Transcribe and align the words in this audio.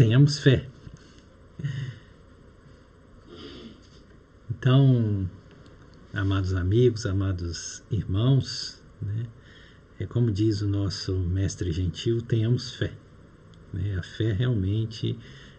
tenhamos 0.00 0.38
fé. 0.38 0.66
Então, 4.50 5.28
amados 6.10 6.54
amigos, 6.54 7.04
amados 7.04 7.84
irmãos, 7.90 8.82
né, 9.02 9.26
é 9.98 10.06
como 10.06 10.30
diz 10.30 10.62
o 10.62 10.66
nosso 10.66 11.12
mestre 11.18 11.70
gentil, 11.70 12.22
tenhamos 12.22 12.76
fé. 12.76 12.94
Né? 13.74 13.94
A 13.98 14.02
fé 14.02 14.32
realmente 14.32 15.18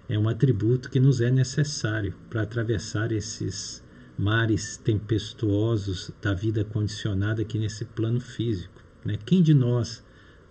é 0.09 0.17
um 0.17 0.27
atributo 0.27 0.89
que 0.89 0.99
nos 0.99 1.21
é 1.21 1.29
necessário 1.29 2.15
para 2.27 2.41
atravessar 2.41 3.11
esses 3.11 3.83
mares 4.17 4.75
tempestuosos 4.75 6.11
da 6.19 6.33
vida 6.33 6.65
condicionada 6.65 7.43
aqui 7.43 7.59
nesse 7.59 7.85
plano 7.85 8.19
físico. 8.19 8.81
Né? 9.05 9.19
Quem 9.23 9.43
de 9.43 9.53
nós 9.53 10.03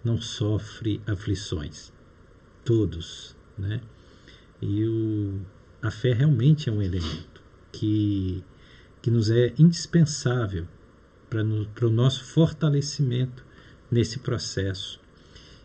não 0.05 0.21
sofre 0.21 1.03
aflições? 1.09 1.93
Todos. 2.65 3.40
Né? 3.61 3.81
E 4.61 4.85
o, 4.85 5.41
a 5.83 5.91
fé 5.91 6.13
realmente 6.13 6.69
é 6.69 6.73
um 6.73 6.83
elemento 6.83 7.43
que, 7.73 8.43
que 9.01 9.11
nos 9.11 9.31
é 9.31 9.53
indispensável 9.59 10.67
para 11.29 11.87
o 11.87 11.91
nosso 11.91 12.25
fortalecimento 12.25 13.45
nesse 13.91 14.19
processo. 14.19 15.01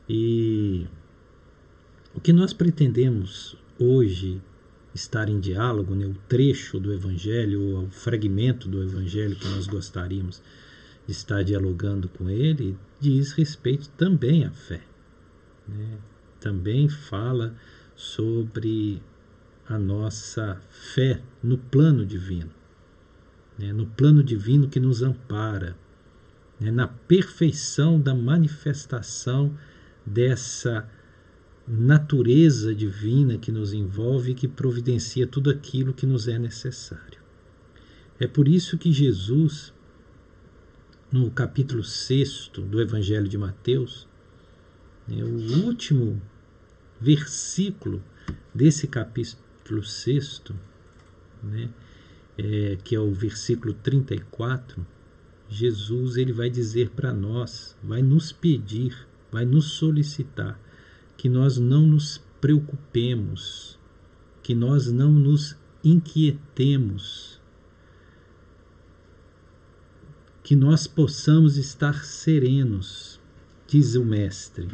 E 0.07 0.85
o 2.13 2.21
que 2.21 2.31
nós 2.31 2.53
pretendemos 2.53 3.57
hoje 3.79 4.41
estar 4.93 5.27
em 5.27 5.39
diálogo, 5.39 5.93
né, 5.93 6.05
o 6.05 6.15
trecho 6.29 6.79
do 6.79 6.93
Evangelho, 6.93 7.61
ou 7.61 7.83
o 7.85 7.89
fragmento 7.89 8.69
do 8.69 8.81
Evangelho 8.81 9.35
que 9.35 9.47
nós 9.49 9.67
gostaríamos 9.67 10.41
de 11.05 11.11
estar 11.11 11.43
dialogando 11.43 12.07
com 12.07 12.29
ele, 12.29 12.77
diz 12.99 13.33
respeito 13.33 13.89
também 13.89 14.45
à 14.45 14.51
fé. 14.51 14.81
Né? 15.67 15.97
Também 16.39 16.87
fala 16.87 17.55
sobre 17.95 19.01
a 19.67 19.79
nossa 19.79 20.61
fé 20.69 21.21
no 21.41 21.57
plano 21.57 22.05
divino, 22.05 22.51
né? 23.57 23.73
no 23.73 23.85
plano 23.87 24.23
divino 24.23 24.67
que 24.67 24.79
nos 24.79 25.01
ampara, 25.01 25.75
né? 26.59 26.71
na 26.71 26.87
perfeição 26.87 27.99
da 27.99 28.13
manifestação 28.13 29.57
dessa 30.05 30.87
natureza 31.67 32.75
divina 32.75 33.39
que 33.39 33.51
nos 33.51 33.73
envolve 33.73 34.31
e 34.31 34.35
que 34.35 34.47
providencia 34.47 35.25
tudo 35.25 35.49
aquilo 35.49 35.93
que 35.93 36.05
nos 36.05 36.27
é 36.27 36.37
necessário. 36.37 37.19
É 38.19 38.27
por 38.27 38.47
isso 38.47 38.77
que 38.77 38.91
Jesus, 38.91 39.73
no 41.11 41.31
capítulo 41.31 41.83
6 41.83 42.51
do 42.53 42.79
Evangelho 42.79 43.27
de 43.27 43.37
Mateus, 43.37 44.07
é 45.09 45.23
o 45.23 45.65
último 45.65 46.21
versículo 47.05 48.01
desse 48.51 48.87
capítulo 48.87 49.83
6, 49.83 50.41
né, 51.43 51.69
é, 52.35 52.77
que 52.83 52.95
é 52.95 52.99
o 52.99 53.13
versículo 53.13 53.75
34, 53.75 54.83
Jesus 55.47 56.17
ele 56.17 56.33
vai 56.33 56.49
dizer 56.49 56.89
para 56.89 57.13
nós, 57.13 57.77
vai 57.83 58.01
nos 58.01 58.31
pedir, 58.31 59.07
vai 59.31 59.45
nos 59.45 59.73
solicitar 59.73 60.59
que 61.15 61.29
nós 61.29 61.59
não 61.59 61.85
nos 61.85 62.19
preocupemos, 62.41 63.77
que 64.41 64.55
nós 64.55 64.91
não 64.91 65.11
nos 65.11 65.55
inquietemos, 65.83 67.39
que 70.43 70.55
nós 70.55 70.87
possamos 70.87 71.55
estar 71.57 72.03
serenos, 72.03 73.19
diz 73.67 73.93
o 73.93 74.03
Mestre. 74.03 74.67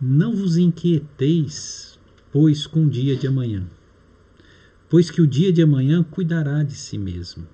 Não 0.00 0.34
vos 0.34 0.56
inquieteis, 0.56 1.98
pois, 2.32 2.66
com 2.66 2.86
o 2.86 2.90
dia 2.90 3.14
de 3.16 3.26
amanhã, 3.26 3.66
pois 4.88 5.10
que 5.10 5.20
o 5.20 5.26
dia 5.26 5.52
de 5.52 5.62
amanhã 5.62 6.02
cuidará 6.02 6.62
de 6.62 6.74
si 6.74 6.96
mesmo. 6.96 7.46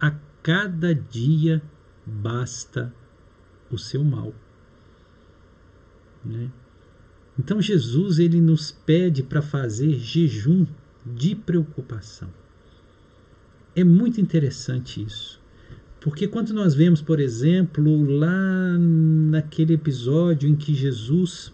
A 0.00 0.12
cada 0.42 0.94
dia 0.94 1.62
basta 2.06 2.92
o 3.70 3.78
seu 3.78 4.02
mal. 4.02 4.34
Né? 6.24 6.50
Então 7.38 7.60
Jesus 7.60 8.18
ele 8.18 8.40
nos 8.40 8.70
pede 8.70 9.22
para 9.22 9.42
fazer 9.42 9.92
jejum 9.98 10.66
de 11.04 11.34
preocupação. 11.34 12.30
É 13.76 13.84
muito 13.84 14.20
interessante 14.20 15.02
isso. 15.02 15.42
Porque 16.00 16.28
quando 16.28 16.52
nós 16.52 16.74
vemos, 16.74 17.00
por 17.00 17.18
exemplo, 17.18 18.04
lá 18.04 18.76
naquele 18.78 19.74
episódio 19.74 20.48
em 20.48 20.54
que 20.54 20.74
Jesus 20.74 21.52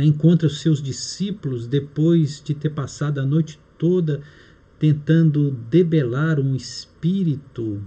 né, 0.00 0.06
encontra 0.06 0.46
os 0.46 0.60
seus 0.60 0.82
discípulos 0.82 1.66
depois 1.66 2.42
de 2.42 2.54
ter 2.54 2.70
passado 2.70 3.18
a 3.18 3.26
noite 3.26 3.60
toda 3.76 4.22
tentando 4.78 5.50
debelar 5.50 6.40
um 6.40 6.56
espírito 6.56 7.82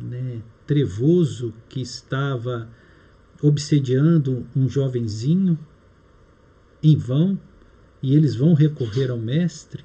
né, 0.00 0.40
trevoso 0.64 1.52
que 1.68 1.80
estava 1.80 2.68
obsediando 3.42 4.46
um 4.54 4.68
jovenzinho 4.68 5.58
em 6.80 6.96
vão, 6.96 7.38
e 8.00 8.14
eles 8.14 8.36
vão 8.36 8.54
recorrer 8.54 9.10
ao 9.10 9.18
mestre, 9.18 9.84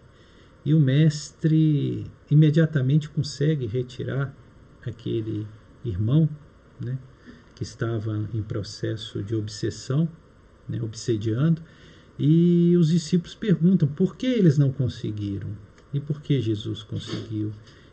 e 0.63 0.73
o 0.73 0.79
mestre 0.79 2.05
imediatamente 2.29 3.09
consegue 3.09 3.65
retirar 3.65 4.33
aquele 4.85 5.47
irmão, 5.83 6.29
né, 6.79 6.97
que 7.55 7.63
estava 7.63 8.29
em 8.33 8.43
processo 8.43 9.23
de 9.23 9.33
obsessão, 9.35 10.07
né, 10.67 10.81
obsediando, 10.81 11.61
e 12.17 12.75
os 12.77 12.89
discípulos 12.89 13.35
perguntam 13.35 13.87
por 13.87 14.15
que 14.15 14.25
eles 14.25 14.57
não 14.57 14.71
conseguiram 14.71 15.49
e 15.93 15.99
por 15.99 16.21
que 16.21 16.41
Jesus 16.41 16.83
conseguiu. 16.83 17.51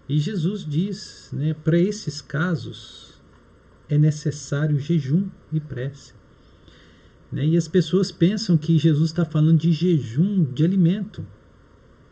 E 0.08 0.18
Jesus 0.18 0.64
diz, 0.64 1.30
né, 1.32 1.54
para 1.54 1.78
esses 1.78 2.20
casos, 2.20 3.20
é 3.88 3.98
necessário 3.98 4.78
jejum 4.78 5.28
e 5.52 5.60
prece. 5.60 6.14
Né? 7.30 7.46
E 7.46 7.56
as 7.56 7.66
pessoas 7.66 8.12
pensam 8.12 8.56
que 8.56 8.78
Jesus 8.78 9.10
está 9.10 9.24
falando 9.24 9.58
de 9.58 9.72
jejum 9.72 10.44
de 10.44 10.64
alimento, 10.64 11.26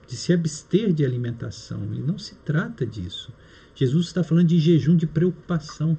de 0.06 0.16
se 0.16 0.32
abster 0.32 0.92
de 0.92 1.04
alimentação. 1.04 1.82
E 1.92 2.00
não 2.00 2.19
se 2.19 2.34
trata 2.37 2.87
disso. 2.87 3.32
Jesus 3.75 4.06
está 4.06 4.25
falando 4.25 4.48
de 4.48 4.59
jejum 4.59 4.97
de 4.97 5.06
preocupação. 5.06 5.97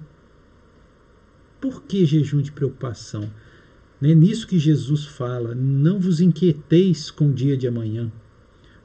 Por 1.60 1.84
que 1.84 2.06
jejum 2.06 2.42
de 2.42 2.52
preocupação? 2.52 3.32
É 4.02 4.16
nisso 4.16 4.48
que 4.48 4.58
Jesus 4.58 5.06
fala: 5.06 5.54
não 5.54 6.00
vos 6.00 6.20
inquieteis 6.20 7.12
com 7.12 7.30
o 7.30 7.34
dia 7.34 7.56
de 7.56 7.68
amanhã, 7.68 8.12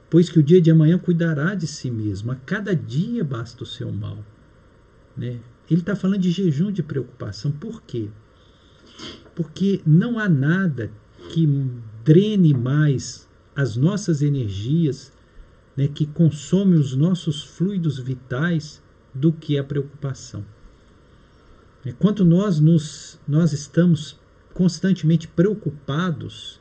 pois 0.09 0.29
que 0.29 0.39
o 0.39 0.43
dia 0.43 0.61
de 0.61 0.69
amanhã 0.69 0.97
cuidará 0.97 1.55
de 1.55 1.65
si 1.65 1.89
mesmo. 1.89 2.31
A 2.31 2.35
cada 2.35 2.75
dia 2.75 3.23
basta 3.23 3.63
o 3.63 3.67
seu 3.67 3.91
mal. 3.91 4.23
Né? 5.15 5.39
Ele 5.69 5.81
está 5.81 5.95
falando 5.95 6.21
de 6.21 6.31
jejum 6.31 6.71
de 6.71 6.83
preocupação. 6.83 7.51
Por 7.51 7.81
quê? 7.81 8.09
Porque 9.35 9.81
não 9.85 10.19
há 10.19 10.29
nada 10.29 10.91
que 11.29 11.47
drene 12.03 12.53
mais 12.53 13.27
as 13.55 13.75
nossas 13.75 14.21
energias, 14.21 15.11
né, 15.75 15.87
que 15.87 16.05
consome 16.05 16.75
os 16.75 16.95
nossos 16.95 17.43
fluidos 17.43 17.97
vitais, 17.99 18.81
do 19.13 19.33
que 19.33 19.57
a 19.57 19.63
preocupação. 19.63 20.45
Enquanto 21.85 22.23
nós, 22.23 22.59
nos, 22.59 23.19
nós 23.27 23.51
estamos 23.51 24.19
constantemente 24.57 25.27
preocupados, 25.27 26.59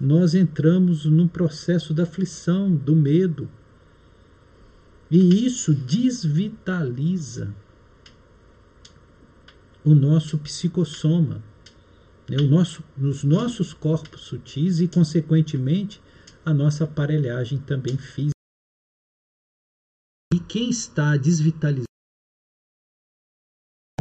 nós 0.00 0.34
entramos 0.34 1.04
num 1.04 1.28
processo 1.28 1.94
da 1.94 2.02
aflição, 2.02 2.74
do 2.74 2.96
medo. 2.96 3.48
E 5.08 5.46
isso 5.46 5.72
desvitaliza 5.72 7.54
o 9.84 9.94
nosso 9.94 10.38
psicossoma, 10.38 11.40
né, 12.28 12.36
o 12.38 12.48
nosso, 12.48 12.82
nos 12.96 13.22
nossos 13.22 13.72
corpos 13.72 14.22
sutis 14.22 14.80
e, 14.80 14.88
consequentemente, 14.88 16.02
a 16.44 16.52
nossa 16.52 16.82
aparelhagem 16.82 17.60
também 17.60 17.96
física. 17.96 18.32
E 20.34 20.40
quem 20.40 20.68
está 20.68 21.16
desvitalizado 21.16 21.86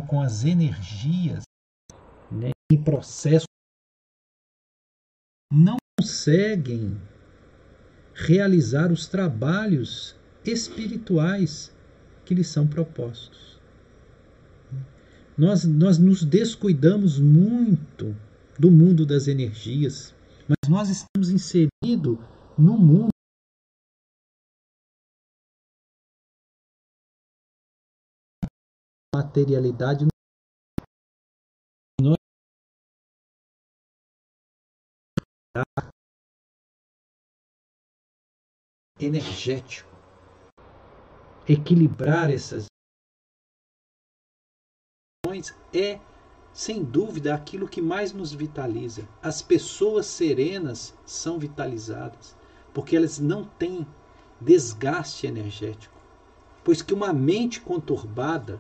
com 0.08 0.20
as 0.20 0.44
energias 0.44 1.44
né, 2.32 2.52
em 2.72 2.84
processo 2.84 3.46
não 5.52 5.78
conseguem 6.00 7.00
realizar 8.14 8.92
os 8.92 9.08
trabalhos 9.08 10.16
espirituais 10.46 11.74
que 12.26 12.36
lhes 12.36 12.48
são 12.48 12.68
propostos. 12.68 13.60
Nós, 15.38 15.64
nós 15.64 15.98
nos 15.98 16.24
descuidamos 16.24 17.18
muito 17.18 18.16
do 18.60 18.70
mundo 18.70 19.06
das 19.06 19.28
energias, 19.28 20.14
mas 20.48 20.70
nós 20.70 20.90
estamos 20.90 21.30
inseridos 21.30 22.20
no 22.58 22.78
mundo 22.78 23.10
materialidade 29.16 30.06
energético. 39.00 39.90
Equilibrar 41.48 42.30
essas 42.30 42.68
é, 45.74 46.00
sem 46.52 46.84
dúvida, 46.84 47.34
aquilo 47.34 47.68
que 47.68 47.82
mais 47.82 48.12
nos 48.12 48.34
vitaliza. 48.34 49.08
As 49.22 49.42
pessoas 49.42 50.06
serenas 50.08 50.94
são 51.06 51.38
vitalizadas, 51.38 52.36
porque 52.74 52.96
elas 52.96 53.20
não 53.20 53.46
têm 53.46 53.86
desgaste 54.42 55.28
energético. 55.28 55.98
Pois 56.64 56.82
que 56.82 56.94
uma 56.94 57.14
mente 57.14 57.62
conturbada, 57.62 58.60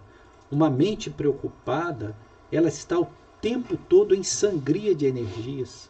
uma 0.52 0.70
mente 0.70 1.10
preocupada, 1.10 2.16
ela 2.52 2.68
está 2.68 3.00
o 3.00 3.10
tempo 3.42 3.76
todo 3.76 4.16
em 4.16 4.24
sangria 4.24 4.94
de 4.96 5.06
energias. 5.06 5.90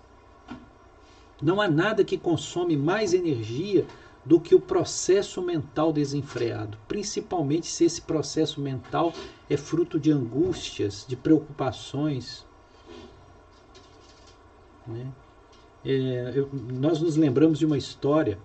Não 1.42 1.62
há 1.62 1.68
nada 1.70 2.04
que 2.04 2.18
consome 2.18 2.76
mais 2.76 3.14
energia 3.14 3.86
do 4.26 4.40
que 4.40 4.54
o 4.54 4.60
processo 4.60 5.42
mental 5.42 5.94
desenfreado, 5.94 6.78
principalmente 6.88 7.68
se 7.68 7.86
esse 7.86 8.02
processo 8.02 8.60
mental 8.60 9.14
é 9.50 9.56
fruto 9.56 10.00
de 10.00 10.12
angústias, 10.12 11.06
de 11.08 11.16
preocupações. 11.16 12.46
Né? 14.86 15.08
É, 15.86 16.34
eu, 16.36 16.50
nós 16.54 17.00
nos 17.00 17.16
lembramos 17.16 17.58
de 17.58 17.66
uma 17.66 17.78
história 17.78 18.38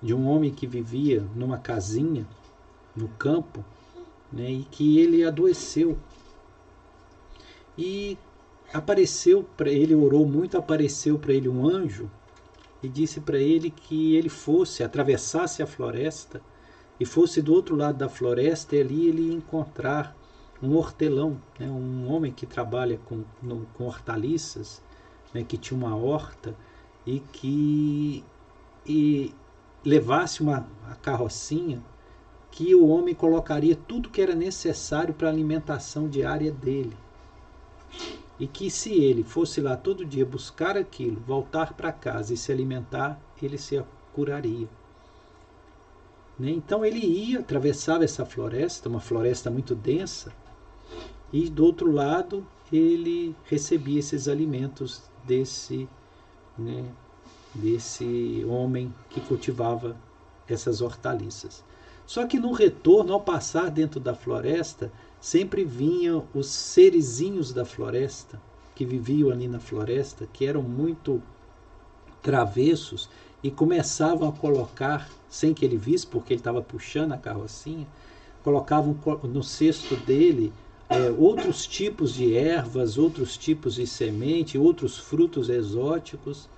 de 0.00 0.14
um 0.14 0.28
homem 0.28 0.52
que 0.52 0.66
vivia 0.66 1.26
numa 1.34 1.58
casinha 1.58 2.26
no 2.94 3.08
campo 3.08 3.64
né, 4.32 4.48
e 4.50 4.62
que 4.62 4.98
ele 5.00 5.24
adoeceu. 5.24 5.98
E 7.76 8.16
apareceu 8.72 9.44
para 9.56 9.70
ele, 9.70 9.94
orou 9.94 10.26
muito, 10.26 10.56
apareceu 10.56 11.18
para 11.18 11.32
ele 11.32 11.48
um 11.48 11.66
anjo 11.66 12.08
e 12.82 12.88
disse 12.88 13.20
para 13.20 13.38
ele 13.38 13.70
que 13.70 14.14
ele 14.16 14.28
fosse, 14.28 14.82
atravessasse 14.82 15.62
a 15.62 15.66
floresta 15.66 16.40
e 17.00 17.04
fosse 17.04 17.42
do 17.42 17.52
outro 17.52 17.76
lado 17.76 17.98
da 17.98 18.08
floresta 18.08 18.76
e 18.76 18.80
ali 18.80 19.08
ele 19.08 19.22
ia 19.28 19.34
encontrar 19.34 20.16
um 20.62 20.74
hortelão, 20.76 21.40
né, 21.58 21.68
um 21.68 22.10
homem 22.10 22.32
que 22.32 22.46
trabalha 22.46 22.98
com, 23.04 23.24
no, 23.42 23.66
com 23.74 23.84
hortaliças, 23.84 24.82
né, 25.32 25.44
que 25.44 25.56
tinha 25.56 25.78
uma 25.78 25.96
horta 25.96 26.54
e 27.06 27.20
que 27.20 28.24
e 28.86 29.34
levasse 29.84 30.40
uma 30.40 30.66
carrocinha 31.02 31.82
que 32.50 32.74
o 32.74 32.88
homem 32.88 33.14
colocaria 33.14 33.76
tudo 33.76 34.08
que 34.08 34.20
era 34.20 34.34
necessário 34.34 35.14
para 35.14 35.28
a 35.28 35.30
alimentação 35.30 36.08
diária 36.08 36.50
dele. 36.50 36.96
E 38.38 38.46
que 38.46 38.70
se 38.70 38.92
ele 38.92 39.24
fosse 39.24 39.60
lá 39.60 39.76
todo 39.76 40.04
dia 40.04 40.24
buscar 40.24 40.76
aquilo, 40.76 41.20
voltar 41.26 41.74
para 41.74 41.90
casa 41.90 42.32
e 42.32 42.36
se 42.36 42.52
alimentar, 42.52 43.20
ele 43.42 43.58
se 43.58 43.82
curaria. 44.12 44.68
Né? 46.38 46.50
Então 46.50 46.84
ele 46.84 46.98
ia, 46.98 47.40
atravessava 47.40 48.04
essa 48.04 48.24
floresta, 48.24 48.88
uma 48.88 49.00
floresta 49.00 49.50
muito 49.50 49.74
densa, 49.74 50.32
e 51.32 51.48
do 51.50 51.64
outro 51.64 51.90
lado 51.90 52.46
ele 52.72 53.34
recebia 53.44 53.98
esses 53.98 54.28
alimentos 54.28 55.02
desse, 55.24 55.88
né, 56.56 56.84
desse 57.54 58.44
homem 58.48 58.94
que 59.10 59.20
cultivava 59.20 59.96
essas 60.46 60.80
hortaliças. 60.80 61.64
Só 62.06 62.26
que 62.26 62.38
no 62.38 62.52
retorno, 62.52 63.12
ao 63.12 63.20
passar 63.20 63.70
dentro 63.70 64.00
da 64.00 64.14
floresta, 64.14 64.90
sempre 65.20 65.64
vinham 65.64 66.26
os 66.34 66.46
serizinhos 66.46 67.52
da 67.52 67.64
floresta, 67.64 68.40
que 68.74 68.84
viviam 68.84 69.30
ali 69.30 69.48
na 69.48 69.58
floresta, 69.58 70.28
que 70.32 70.46
eram 70.46 70.62
muito 70.62 71.20
travessos 72.22 73.08
e 73.42 73.50
começavam 73.50 74.28
a 74.28 74.32
colocar, 74.32 75.08
sem 75.28 75.52
que 75.52 75.64
ele 75.64 75.76
visse, 75.76 76.06
porque 76.06 76.32
ele 76.32 76.40
estava 76.40 76.62
puxando 76.62 77.12
a 77.12 77.18
carrocinha, 77.18 77.86
colocavam 78.42 78.96
no 79.24 79.42
cesto 79.42 79.96
dele 79.96 80.52
é, 80.88 81.10
outros 81.10 81.66
tipos 81.66 82.14
de 82.14 82.34
ervas, 82.34 82.96
outros 82.96 83.36
tipos 83.36 83.74
de 83.74 83.86
semente, 83.86 84.56
outros 84.56 84.96
frutos 84.96 85.48
exóticos. 85.48 86.48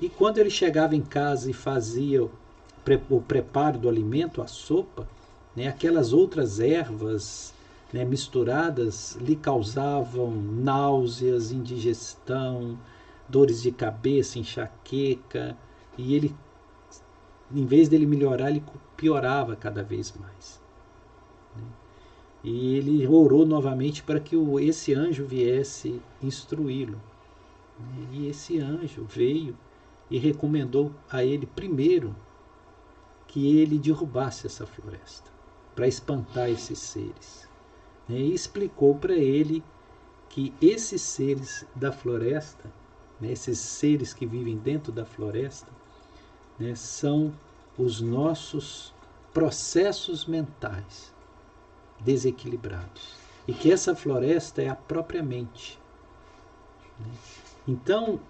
E 0.00 0.08
quando 0.08 0.38
ele 0.38 0.50
chegava 0.50 0.96
em 0.96 1.02
casa 1.02 1.50
e 1.50 1.52
fazia 1.52 2.24
o 2.24 3.20
preparo 3.20 3.78
do 3.78 3.88
alimento, 3.88 4.42
a 4.42 4.46
sopa, 4.46 5.06
né, 5.54 5.68
aquelas 5.68 6.12
outras 6.12 6.58
ervas 6.58 7.52
né, 7.92 8.04
misturadas 8.04 9.16
lhe 9.16 9.34
causavam 9.34 10.30
náuseas, 10.30 11.50
indigestão, 11.50 12.78
dores 13.28 13.62
de 13.62 13.72
cabeça, 13.72 14.38
enxaqueca, 14.38 15.56
e 15.98 16.14
ele, 16.14 16.34
em 17.52 17.66
vez 17.66 17.88
dele 17.88 18.06
melhorar, 18.06 18.50
ele 18.50 18.62
piorava 18.96 19.56
cada 19.56 19.82
vez 19.82 20.14
mais. 20.18 20.60
Né. 21.56 21.62
E 22.44 22.76
ele 22.76 23.06
orou 23.06 23.44
novamente 23.44 24.02
para 24.02 24.20
que 24.20 24.36
esse 24.62 24.94
anjo 24.94 25.24
viesse 25.26 26.00
instruí-lo. 26.22 27.00
Né. 27.78 28.08
E 28.12 28.28
esse 28.28 28.58
anjo 28.60 29.04
veio 29.04 29.56
e 30.10 30.18
recomendou 30.18 30.92
a 31.10 31.24
ele 31.24 31.46
primeiro 31.46 32.14
que 33.26 33.58
ele 33.58 33.78
derrubasse 33.78 34.46
essa 34.46 34.66
floresta 34.66 35.30
para 35.74 35.86
espantar 35.86 36.50
esses 36.50 36.78
seres. 36.78 37.49
Né? 38.10 38.18
E 38.18 38.34
explicou 38.34 38.96
para 38.96 39.14
ele 39.14 39.62
que 40.28 40.52
esses 40.60 41.00
seres 41.00 41.64
da 41.74 41.92
floresta, 41.92 42.70
né, 43.20 43.30
esses 43.30 43.58
seres 43.58 44.12
que 44.12 44.26
vivem 44.26 44.56
dentro 44.56 44.90
da 44.90 45.04
floresta, 45.04 45.70
né, 46.58 46.74
são 46.74 47.32
os 47.78 48.00
nossos 48.00 48.92
processos 49.32 50.26
mentais 50.26 51.14
desequilibrados. 52.00 53.14
E 53.46 53.54
que 53.54 53.72
essa 53.72 53.94
floresta 53.94 54.60
é 54.60 54.68
a 54.68 54.74
própria 54.74 55.22
mente. 55.22 55.78
Né? 56.98 57.12
Então, 57.68 58.20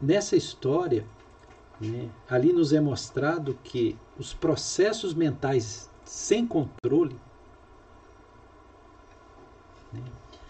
nessa 0.00 0.36
história, 0.36 1.04
né? 1.80 2.08
Ali 2.28 2.52
nos 2.52 2.72
é 2.72 2.80
mostrado 2.80 3.56
que 3.62 3.96
os 4.18 4.34
processos 4.34 5.14
mentais 5.14 5.88
sem 6.04 6.46
controle 6.46 7.18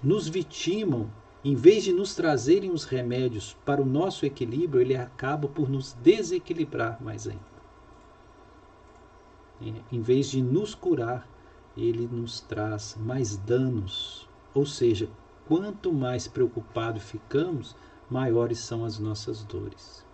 nos 0.03 0.29
vitimam, 0.29 1.11
em 1.45 1.55
vez 1.55 1.85
de 1.85 1.93
nos 1.93 2.15
trazerem 2.15 2.71
os 2.71 2.85
remédios 2.85 3.57
para 3.65 3.81
o 3.81 3.87
nosso 3.87 4.27
equilíbrio, 4.27 4.81
ele 4.81 4.97
acaba 4.97 5.49
por 5.49 5.69
nos 5.69 5.93
desequilibrar 5.95 7.03
mais 7.03 7.27
ainda. 7.27 7.59
É, 9.61 9.73
em 9.91 10.01
vez 10.01 10.31
de 10.31 10.43
nos 10.43 10.75
curar, 10.75 11.29
ele 11.77 12.07
nos 12.07 12.41
traz 12.41 12.97
mais 12.99 13.37
danos. 13.37 14.29
Ou 14.55 14.67
seja, 14.67 15.09
quanto 15.47 15.93
mais 15.93 16.29
preocupado 16.29 17.01
ficamos, 17.01 17.77
maiores 18.11 18.59
são 18.59 18.85
as 18.85 18.99
nossas 18.99 19.43
dores. 19.45 20.05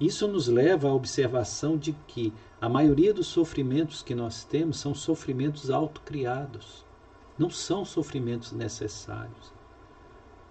Isso 0.00 0.26
nos 0.26 0.48
leva 0.48 0.88
à 0.88 0.94
observação 0.94 1.76
de 1.76 1.92
que 2.06 2.32
a 2.60 2.68
maioria 2.68 3.12
dos 3.12 3.26
sofrimentos 3.26 4.02
que 4.02 4.14
nós 4.14 4.44
temos 4.44 4.78
são 4.78 4.94
sofrimentos 4.94 5.70
autocriados, 5.70 6.84
não 7.40 7.48
são 7.48 7.86
sofrimentos 7.86 8.52
necessários, 8.52 9.50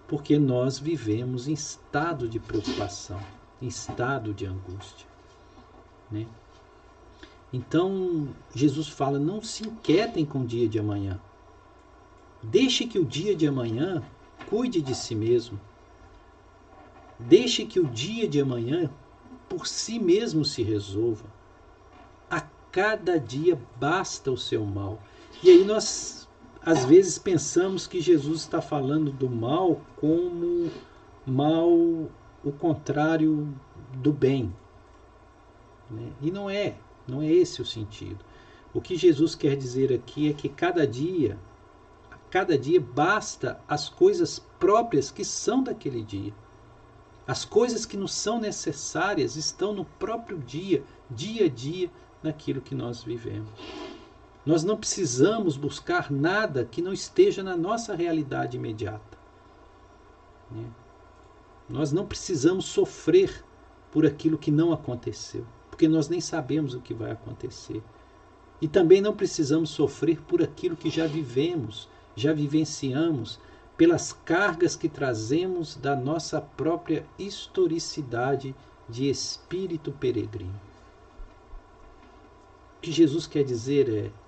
porque 0.08 0.36
nós 0.40 0.76
vivemos 0.76 1.46
em 1.46 1.52
estado 1.52 2.28
de 2.28 2.40
preocupação, 2.40 3.20
em 3.62 3.68
estado 3.68 4.34
de 4.34 4.44
angústia. 4.44 5.06
Né? 6.10 6.26
Então, 7.52 8.28
Jesus 8.52 8.88
fala: 8.88 9.20
não 9.20 9.40
se 9.40 9.68
inquietem 9.68 10.26
com 10.26 10.40
o 10.40 10.44
dia 10.44 10.68
de 10.68 10.80
amanhã. 10.80 11.20
Deixe 12.42 12.84
que 12.84 12.98
o 12.98 13.04
dia 13.04 13.36
de 13.36 13.46
amanhã 13.46 14.02
cuide 14.48 14.82
de 14.82 14.96
si 14.96 15.14
mesmo. 15.14 15.60
Deixe 17.20 17.64
que 17.66 17.78
o 17.78 17.86
dia 17.86 18.26
de 18.26 18.40
amanhã 18.40 18.90
por 19.48 19.68
si 19.68 20.00
mesmo 20.00 20.44
se 20.44 20.64
resolva. 20.64 21.26
A 22.28 22.40
cada 22.72 23.16
dia 23.20 23.60
basta 23.78 24.32
o 24.32 24.36
seu 24.36 24.64
mal. 24.64 25.00
E 25.40 25.50
aí 25.50 25.64
nós 25.64 26.19
às 26.64 26.84
vezes 26.84 27.18
pensamos 27.18 27.86
que 27.86 28.00
Jesus 28.00 28.42
está 28.42 28.60
falando 28.60 29.10
do 29.10 29.30
mal 29.30 29.80
como 29.96 30.70
mal 31.26 31.70
o 31.70 32.52
contrário 32.58 33.48
do 33.94 34.12
bem. 34.12 34.54
Né? 35.90 36.12
E 36.20 36.30
não 36.30 36.50
é, 36.50 36.76
não 37.06 37.22
é 37.22 37.26
esse 37.32 37.62
o 37.62 37.66
sentido. 37.66 38.24
O 38.72 38.80
que 38.80 38.96
Jesus 38.96 39.34
quer 39.34 39.56
dizer 39.56 39.92
aqui 39.92 40.28
é 40.28 40.32
que 40.32 40.48
cada 40.48 40.86
dia, 40.86 41.38
cada 42.30 42.56
dia 42.58 42.80
basta 42.80 43.60
as 43.66 43.88
coisas 43.88 44.38
próprias 44.58 45.10
que 45.10 45.24
são 45.24 45.62
daquele 45.62 46.02
dia. 46.02 46.32
As 47.26 47.44
coisas 47.44 47.86
que 47.86 47.96
nos 47.96 48.12
são 48.12 48.38
necessárias 48.38 49.36
estão 49.36 49.72
no 49.72 49.84
próprio 49.84 50.38
dia, 50.38 50.82
dia 51.10 51.46
a 51.46 51.48
dia, 51.48 51.90
naquilo 52.22 52.60
que 52.60 52.74
nós 52.74 53.02
vivemos. 53.02 53.50
Nós 54.50 54.64
não 54.64 54.76
precisamos 54.76 55.56
buscar 55.56 56.10
nada 56.10 56.64
que 56.64 56.82
não 56.82 56.92
esteja 56.92 57.40
na 57.40 57.56
nossa 57.56 57.94
realidade 57.94 58.56
imediata. 58.56 59.16
Né? 60.50 60.64
Nós 61.68 61.92
não 61.92 62.04
precisamos 62.04 62.64
sofrer 62.64 63.44
por 63.92 64.04
aquilo 64.04 64.36
que 64.36 64.50
não 64.50 64.72
aconteceu, 64.72 65.46
porque 65.70 65.86
nós 65.86 66.08
nem 66.08 66.20
sabemos 66.20 66.74
o 66.74 66.80
que 66.80 66.92
vai 66.92 67.12
acontecer. 67.12 67.80
E 68.60 68.66
também 68.66 69.00
não 69.00 69.14
precisamos 69.14 69.70
sofrer 69.70 70.20
por 70.22 70.42
aquilo 70.42 70.74
que 70.74 70.90
já 70.90 71.06
vivemos, 71.06 71.88
já 72.16 72.32
vivenciamos, 72.32 73.38
pelas 73.76 74.12
cargas 74.12 74.74
que 74.74 74.88
trazemos 74.88 75.76
da 75.76 75.94
nossa 75.94 76.40
própria 76.40 77.06
historicidade 77.16 78.52
de 78.88 79.08
espírito 79.08 79.92
peregrino. 79.92 80.60
O 82.78 82.80
que 82.80 82.90
Jesus 82.90 83.28
quer 83.28 83.44
dizer 83.44 83.88
é: 83.88 84.19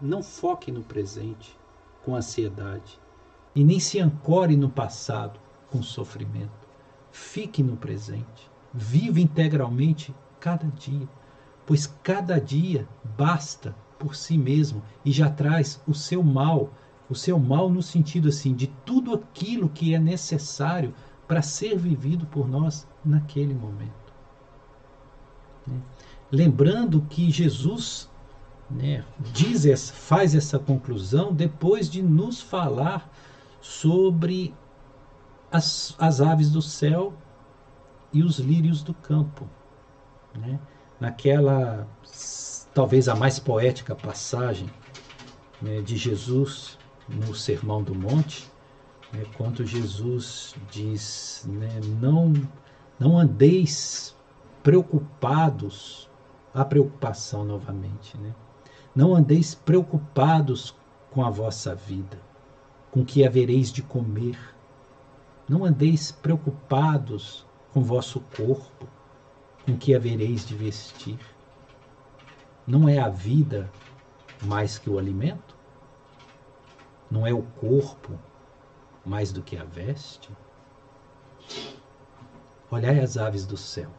não 0.00 0.22
foque 0.22 0.70
no 0.70 0.82
presente 0.82 1.56
com 2.04 2.14
ansiedade 2.14 2.98
e 3.54 3.64
nem 3.64 3.80
se 3.80 3.98
ancore 3.98 4.56
no 4.56 4.68
passado 4.68 5.40
com 5.70 5.82
sofrimento. 5.82 6.68
Fique 7.10 7.62
no 7.62 7.76
presente. 7.76 8.50
Viva 8.72 9.20
integralmente 9.20 10.14
cada 10.38 10.66
dia, 10.66 11.08
pois 11.64 11.86
cada 12.02 12.38
dia 12.38 12.86
basta 13.16 13.74
por 13.98 14.14
si 14.14 14.36
mesmo 14.36 14.82
e 15.04 15.10
já 15.10 15.30
traz 15.30 15.80
o 15.86 15.94
seu 15.94 16.22
mal, 16.22 16.70
o 17.08 17.14
seu 17.14 17.38
mal 17.38 17.70
no 17.70 17.82
sentido 17.82 18.28
assim 18.28 18.54
de 18.54 18.66
tudo 18.84 19.14
aquilo 19.14 19.70
que 19.70 19.94
é 19.94 19.98
necessário 19.98 20.94
para 21.26 21.40
ser 21.40 21.78
vivido 21.78 22.26
por 22.26 22.46
nós 22.46 22.86
naquele 23.04 23.54
momento. 23.54 24.12
Né? 25.66 25.80
Lembrando 26.30 27.00
que 27.08 27.30
Jesus 27.30 28.10
né, 28.70 29.04
diz, 29.32 29.90
faz 29.90 30.34
essa 30.34 30.58
conclusão 30.58 31.32
depois 31.32 31.88
de 31.88 32.02
nos 32.02 32.40
falar 32.40 33.08
sobre 33.60 34.54
as, 35.50 35.94
as 35.98 36.20
aves 36.20 36.50
do 36.50 36.60
céu 36.60 37.14
e 38.12 38.22
os 38.22 38.38
lírios 38.38 38.82
do 38.82 38.92
campo. 38.92 39.48
Né? 40.34 40.58
Naquela, 40.98 41.86
talvez 42.74 43.08
a 43.08 43.14
mais 43.14 43.38
poética 43.38 43.94
passagem 43.94 44.68
né, 45.60 45.80
de 45.80 45.96
Jesus 45.96 46.78
no 47.08 47.34
Sermão 47.34 47.82
do 47.82 47.94
Monte, 47.94 48.50
né, 49.12 49.24
quando 49.36 49.64
Jesus 49.64 50.54
diz: 50.70 51.46
né, 51.48 51.80
não, 52.00 52.32
não 52.98 53.18
andeis 53.18 54.14
preocupados, 54.62 56.10
a 56.52 56.64
preocupação 56.64 57.44
novamente, 57.44 58.16
né? 58.18 58.34
Não 58.96 59.14
andeis 59.14 59.54
preocupados 59.54 60.74
com 61.10 61.22
a 61.22 61.28
vossa 61.28 61.74
vida, 61.74 62.18
com 62.90 63.04
que 63.04 63.26
havereis 63.26 63.70
de 63.70 63.82
comer. 63.82 64.38
Não 65.46 65.66
andeis 65.66 66.10
preocupados 66.10 67.46
com 67.74 67.82
vosso 67.82 68.20
corpo, 68.34 68.88
com 69.66 69.76
que 69.76 69.94
havereis 69.94 70.46
de 70.46 70.54
vestir. 70.54 71.18
Não 72.66 72.88
é 72.88 72.98
a 72.98 73.10
vida 73.10 73.70
mais 74.42 74.78
que 74.78 74.88
o 74.88 74.98
alimento? 74.98 75.54
Não 77.10 77.26
é 77.26 77.34
o 77.34 77.42
corpo 77.42 78.18
mais 79.04 79.30
do 79.30 79.42
que 79.42 79.58
a 79.58 79.64
veste? 79.64 80.30
Olhai 82.70 82.98
as 83.00 83.18
aves 83.18 83.44
do 83.44 83.58
céu. 83.58 83.90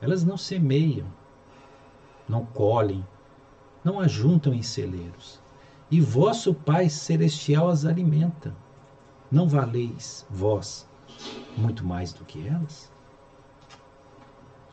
Elas 0.00 0.24
não 0.24 0.38
semeiam, 0.38 1.06
não 2.26 2.44
colhem, 2.46 3.06
não 3.84 4.00
ajuntam 4.00 4.54
em 4.54 4.62
celeiros. 4.62 5.40
E 5.90 6.00
vosso 6.00 6.54
Pai 6.54 6.88
Celestial 6.88 7.68
as 7.68 7.84
alimenta. 7.84 8.56
Não 9.30 9.46
valeis 9.46 10.26
vós 10.30 10.88
muito 11.56 11.84
mais 11.84 12.12
do 12.12 12.24
que 12.24 12.46
elas? 12.48 12.90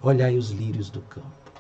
Olhai 0.01 0.37
os 0.37 0.49
lírios 0.49 0.89
do 0.89 1.01
campo. 1.01 1.51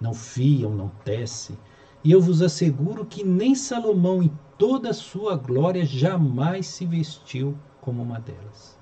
Não 0.00 0.12
fiam, 0.12 0.70
não 0.70 0.88
tecem, 1.04 1.56
e 2.04 2.12
eu 2.12 2.20
vos 2.20 2.42
asseguro 2.42 3.06
que 3.06 3.24
nem 3.24 3.54
Salomão, 3.54 4.22
em 4.22 4.30
toda 4.58 4.90
a 4.90 4.94
sua 4.94 5.36
glória, 5.36 5.86
jamais 5.86 6.66
se 6.66 6.84
vestiu 6.84 7.58
como 7.80 8.02
uma 8.02 8.20
delas. 8.20 8.78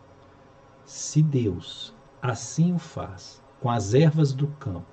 Se 0.85 1.23
Deus 1.23 1.95
assim 2.21 2.75
o 2.75 2.79
faz 2.79 3.41
com 3.61 3.71
as 3.71 3.95
ervas 3.95 4.33
do 4.33 4.49
campo, 4.49 4.92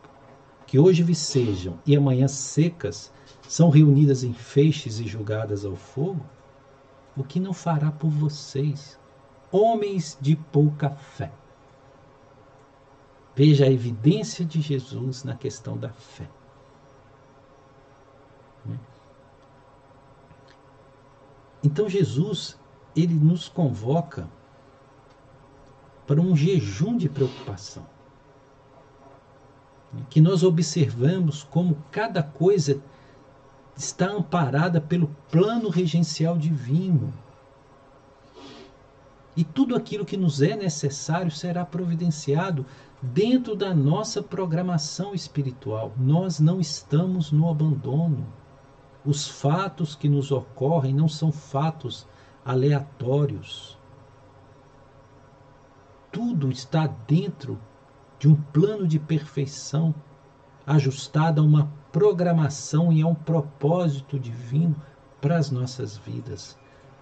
que 0.69 0.77
hoje 0.77 1.01
vicejam 1.01 1.79
e 1.83 1.95
amanhã 1.95 2.27
secas, 2.27 3.11
são 3.47 3.71
reunidas 3.71 4.23
em 4.23 4.33
feixes 4.33 4.99
e 4.99 5.07
julgadas 5.07 5.65
ao 5.65 5.75
fogo, 5.75 6.23
o 7.17 7.23
que 7.23 7.39
não 7.39 7.53
fará 7.53 7.91
por 7.91 8.11
vocês, 8.11 8.99
homens 9.51 10.15
de 10.21 10.35
pouca 10.35 10.91
fé? 10.91 11.31
Veja 13.35 13.65
a 13.65 13.71
evidência 13.71 14.45
de 14.45 14.61
Jesus 14.61 15.23
na 15.23 15.33
questão 15.35 15.75
da 15.75 15.89
fé. 15.89 16.29
Então 21.63 21.89
Jesus, 21.89 22.59
ele 22.95 23.15
nos 23.15 23.49
convoca 23.49 24.29
para 26.05 26.21
um 26.21 26.35
jejum 26.35 26.95
de 26.95 27.09
preocupação. 27.09 27.87
Que 30.09 30.21
nós 30.21 30.43
observamos 30.43 31.43
como 31.43 31.83
cada 31.91 32.21
coisa 32.21 32.81
está 33.75 34.11
amparada 34.11 34.79
pelo 34.81 35.07
plano 35.31 35.69
regencial 35.69 36.37
divino. 36.37 37.13
E 39.35 39.43
tudo 39.43 39.75
aquilo 39.75 40.05
que 40.05 40.17
nos 40.17 40.41
é 40.41 40.55
necessário 40.55 41.31
será 41.31 41.63
providenciado 41.63 42.65
dentro 43.01 43.55
da 43.55 43.73
nossa 43.73 44.21
programação 44.21 45.13
espiritual. 45.13 45.93
Nós 45.97 46.39
não 46.39 46.59
estamos 46.59 47.31
no 47.31 47.49
abandono. 47.49 48.27
Os 49.05 49.27
fatos 49.27 49.95
que 49.95 50.09
nos 50.09 50.29
ocorrem 50.31 50.93
não 50.93 51.07
são 51.07 51.31
fatos 51.31 52.05
aleatórios. 52.43 53.77
Tudo 56.11 56.51
está 56.51 56.85
dentro 56.85 57.57
de 58.19 58.27
um 58.27 58.35
plano 58.35 58.85
de 58.85 58.99
perfeição, 58.99 59.95
ajustado 60.67 61.41
a 61.41 61.43
uma 61.43 61.71
programação 61.91 62.91
e 62.91 63.01
a 63.01 63.07
um 63.07 63.15
propósito 63.15 64.19
divino 64.19 64.75
para 65.21 65.37
as 65.37 65.49
nossas 65.49 65.97
vidas. 65.97 66.57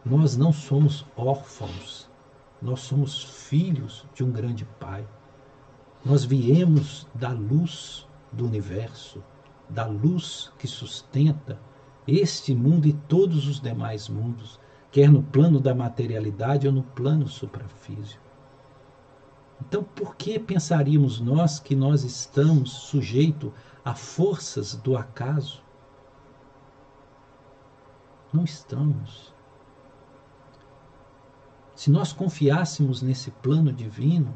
Nós 0.06 0.38
não 0.38 0.54
somos 0.54 1.06
órfãos, 1.18 2.08
nós 2.62 2.82
somos 2.82 3.24
filhos 3.24 4.06
de 4.14 4.24
um 4.24 4.32
grande 4.32 4.64
Pai. 4.80 5.06
Nós 6.06 6.24
viemos 6.24 7.08
da 7.14 7.30
luz 7.30 8.08
do 8.32 8.46
universo, 8.46 9.22
da 9.68 9.86
luz 9.86 10.52
que 10.58 10.68
sustenta 10.68 11.60
este 12.08 12.56
mundo 12.56 12.88
e 12.88 12.94
todos 12.94 13.48
os 13.48 13.60
demais 13.60 14.08
mundos, 14.08 14.60
quer 14.92 15.10
no 15.10 15.22
plano 15.22 15.60
da 15.60 15.76
materialidade 15.76 16.68
ou 16.68 16.74
no 16.74 16.84
plano 16.84 17.28
suprafísico. 17.28 18.27
Então, 19.62 19.84
por 19.84 20.16
que 20.16 20.40
pensaríamos 20.40 21.20
nós 21.20 21.60
que 21.60 21.76
nós 21.76 22.04
estamos 22.04 22.72
sujeitos 22.72 23.52
a 23.84 23.96
forças 23.96 24.76
do 24.76 24.96
acaso? 24.96 25.62
Não 28.32 28.44
estamos. 28.44 29.34
Se 31.76 31.90
nós 31.90 32.12
confiássemos 32.14 33.02
nesse 33.02 33.32
plano 33.32 33.72
divino, 33.72 34.36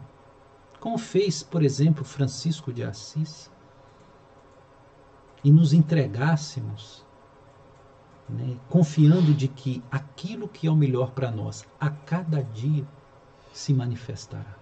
como 0.79 0.97
fez, 0.97 1.43
por 1.43 1.63
exemplo, 1.63 2.03
Francisco 2.03 2.73
de 2.73 2.83
Assis, 2.83 3.51
e 5.43 5.51
nos 5.51 5.73
entregássemos 5.73 7.05
né, 8.31 8.57
confiando 8.69 9.33
de 9.33 9.47
que 9.47 9.83
aquilo 9.91 10.47
que 10.47 10.67
é 10.67 10.71
o 10.71 10.75
melhor 10.75 11.11
para 11.11 11.29
nós 11.31 11.65
a 11.79 11.89
cada 11.89 12.41
dia 12.43 12.87
se 13.51 13.73
manifestará. 13.73 14.60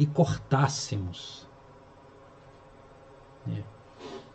E 0.00 0.06
cortássemos 0.06 1.46
né, 3.46 3.62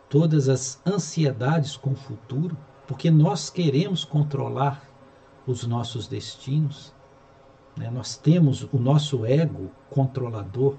todas 0.08 0.48
as 0.48 0.80
ansiedades 0.86 1.76
com 1.76 1.90
o 1.90 1.96
futuro, 1.96 2.56
porque 2.86 3.10
nós 3.10 3.50
queremos 3.50 4.04
controlar 4.04 4.80
os 5.44 5.66
nossos 5.66 6.06
destinos. 6.06 6.94
Né? 7.76 7.90
Nós 7.90 8.16
temos 8.16 8.62
o 8.72 8.78
nosso 8.78 9.26
ego 9.26 9.72
controlador, 9.90 10.76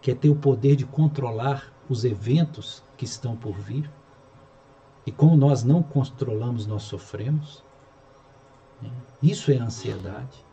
que 0.00 0.12
é 0.12 0.14
ter 0.14 0.30
o 0.30 0.36
poder 0.36 0.76
de 0.76 0.86
controlar 0.86 1.72
os 1.88 2.04
eventos 2.04 2.84
que 2.96 3.04
estão 3.04 3.36
por 3.36 3.54
vir. 3.54 3.90
E 5.04 5.10
como 5.10 5.36
nós 5.36 5.64
não 5.64 5.82
controlamos, 5.82 6.68
nós 6.68 6.84
sofremos. 6.84 7.64
Né? 8.80 8.92
Isso 9.20 9.50
é 9.50 9.56
ansiedade. 9.56 10.44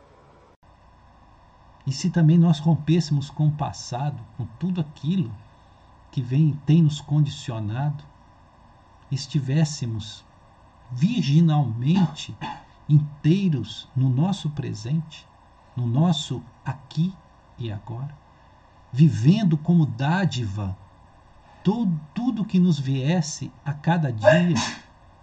E 1.88 1.92
se 1.94 2.10
também 2.10 2.38
nós 2.38 2.60
rompêssemos 2.60 3.30
com 3.30 3.48
o 3.48 3.52
passado, 3.52 4.22
com 4.36 4.46
tudo 4.60 4.82
aquilo 4.82 5.34
que 6.12 6.22
vem 6.22 6.52
tem 6.66 6.84
nos 6.84 7.00
condicionado, 7.00 8.04
estivéssemos 9.10 10.26
virginalmente 10.92 12.36
inteiros 12.90 13.88
no 13.96 14.10
nosso 14.10 14.50
presente, 14.50 15.26
no 15.78 15.88
nosso 15.88 16.44
aqui 16.66 17.14
e 17.58 17.72
agora, 17.72 18.14
vivendo 18.92 19.58
como 19.58 19.86
dádiva 19.86 20.78
todo, 21.64 21.98
tudo 22.14 22.44
que 22.44 22.60
nos 22.60 22.78
viesse 22.78 23.50
a 23.64 23.74
cada 23.74 24.12
dia, 24.12 24.56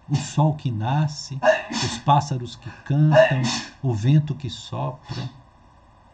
o 0.08 0.16
sol 0.16 0.54
que 0.54 0.70
nasce, 0.70 1.38
os 1.70 1.98
pássaros 1.98 2.56
que 2.56 2.70
cantam, 2.86 3.42
o 3.82 3.92
vento 3.92 4.34
que 4.34 4.48
sopra, 4.48 5.28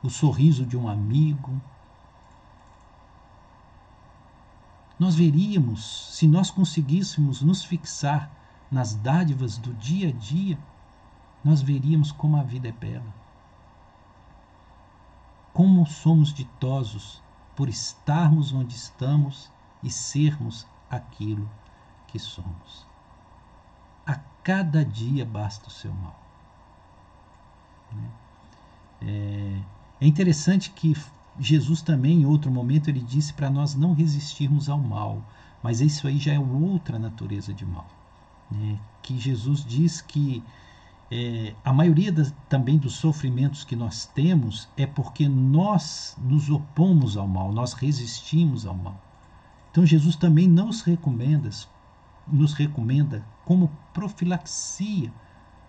o 0.02 0.08
sorriso 0.08 0.64
de 0.64 0.76
um 0.76 0.88
amigo. 0.88 1.60
Nós 4.98 5.14
veríamos, 5.14 6.14
se 6.14 6.26
nós 6.26 6.50
conseguíssemos 6.50 7.42
nos 7.42 7.64
fixar 7.64 8.30
nas 8.70 8.94
dádivas 8.94 9.56
do 9.56 9.72
dia 9.74 10.08
a 10.08 10.12
dia, 10.12 10.58
nós 11.42 11.62
veríamos 11.62 12.12
como 12.12 12.36
a 12.36 12.42
vida 12.42 12.68
é 12.68 12.72
bela. 12.72 13.14
Como 15.52 15.86
somos 15.86 16.32
ditosos 16.32 17.22
por 17.56 17.68
estarmos 17.68 18.52
onde 18.52 18.74
estamos 18.76 19.50
e 19.82 19.90
sermos 19.90 20.66
aquilo 20.90 21.48
que 22.06 22.18
somos. 22.18 22.86
A 24.06 24.16
cada 24.42 24.84
dia 24.84 25.24
basta 25.24 25.68
o 25.68 25.70
seu 25.70 25.92
mal. 25.92 26.20
Né? 27.92 28.10
É, 29.02 29.60
é 30.00 30.06
interessante 30.06 30.70
que 30.70 30.96
Jesus 31.38 31.82
também, 31.82 32.22
em 32.22 32.26
outro 32.26 32.50
momento, 32.50 32.88
ele 32.88 33.00
disse 33.00 33.32
para 33.32 33.50
nós 33.50 33.74
não 33.74 33.92
resistirmos 33.92 34.68
ao 34.68 34.78
mal, 34.78 35.22
mas 35.62 35.80
isso 35.80 36.06
aí 36.06 36.18
já 36.18 36.32
é 36.32 36.38
outra 36.38 36.98
natureza 36.98 37.52
de 37.52 37.66
mal. 37.66 37.86
Né? 38.50 38.78
Que 39.02 39.18
Jesus 39.18 39.64
diz 39.64 40.00
que 40.00 40.42
é, 41.10 41.54
a 41.64 41.72
maioria 41.72 42.12
das, 42.12 42.32
também 42.48 42.78
dos 42.78 42.94
sofrimentos 42.94 43.64
que 43.64 43.76
nós 43.76 44.06
temos 44.06 44.68
é 44.76 44.86
porque 44.86 45.28
nós 45.28 46.16
nos 46.18 46.48
opomos 46.48 47.16
ao 47.16 47.26
mal, 47.28 47.52
nós 47.52 47.72
resistimos 47.72 48.64
ao 48.64 48.74
mal. 48.74 49.00
Então 49.70 49.84
Jesus 49.84 50.16
também 50.16 50.48
nos 50.48 50.82
recomenda, 50.82 51.50
nos 52.26 52.54
recomenda 52.54 53.24
como 53.44 53.70
profilaxia 53.92 55.12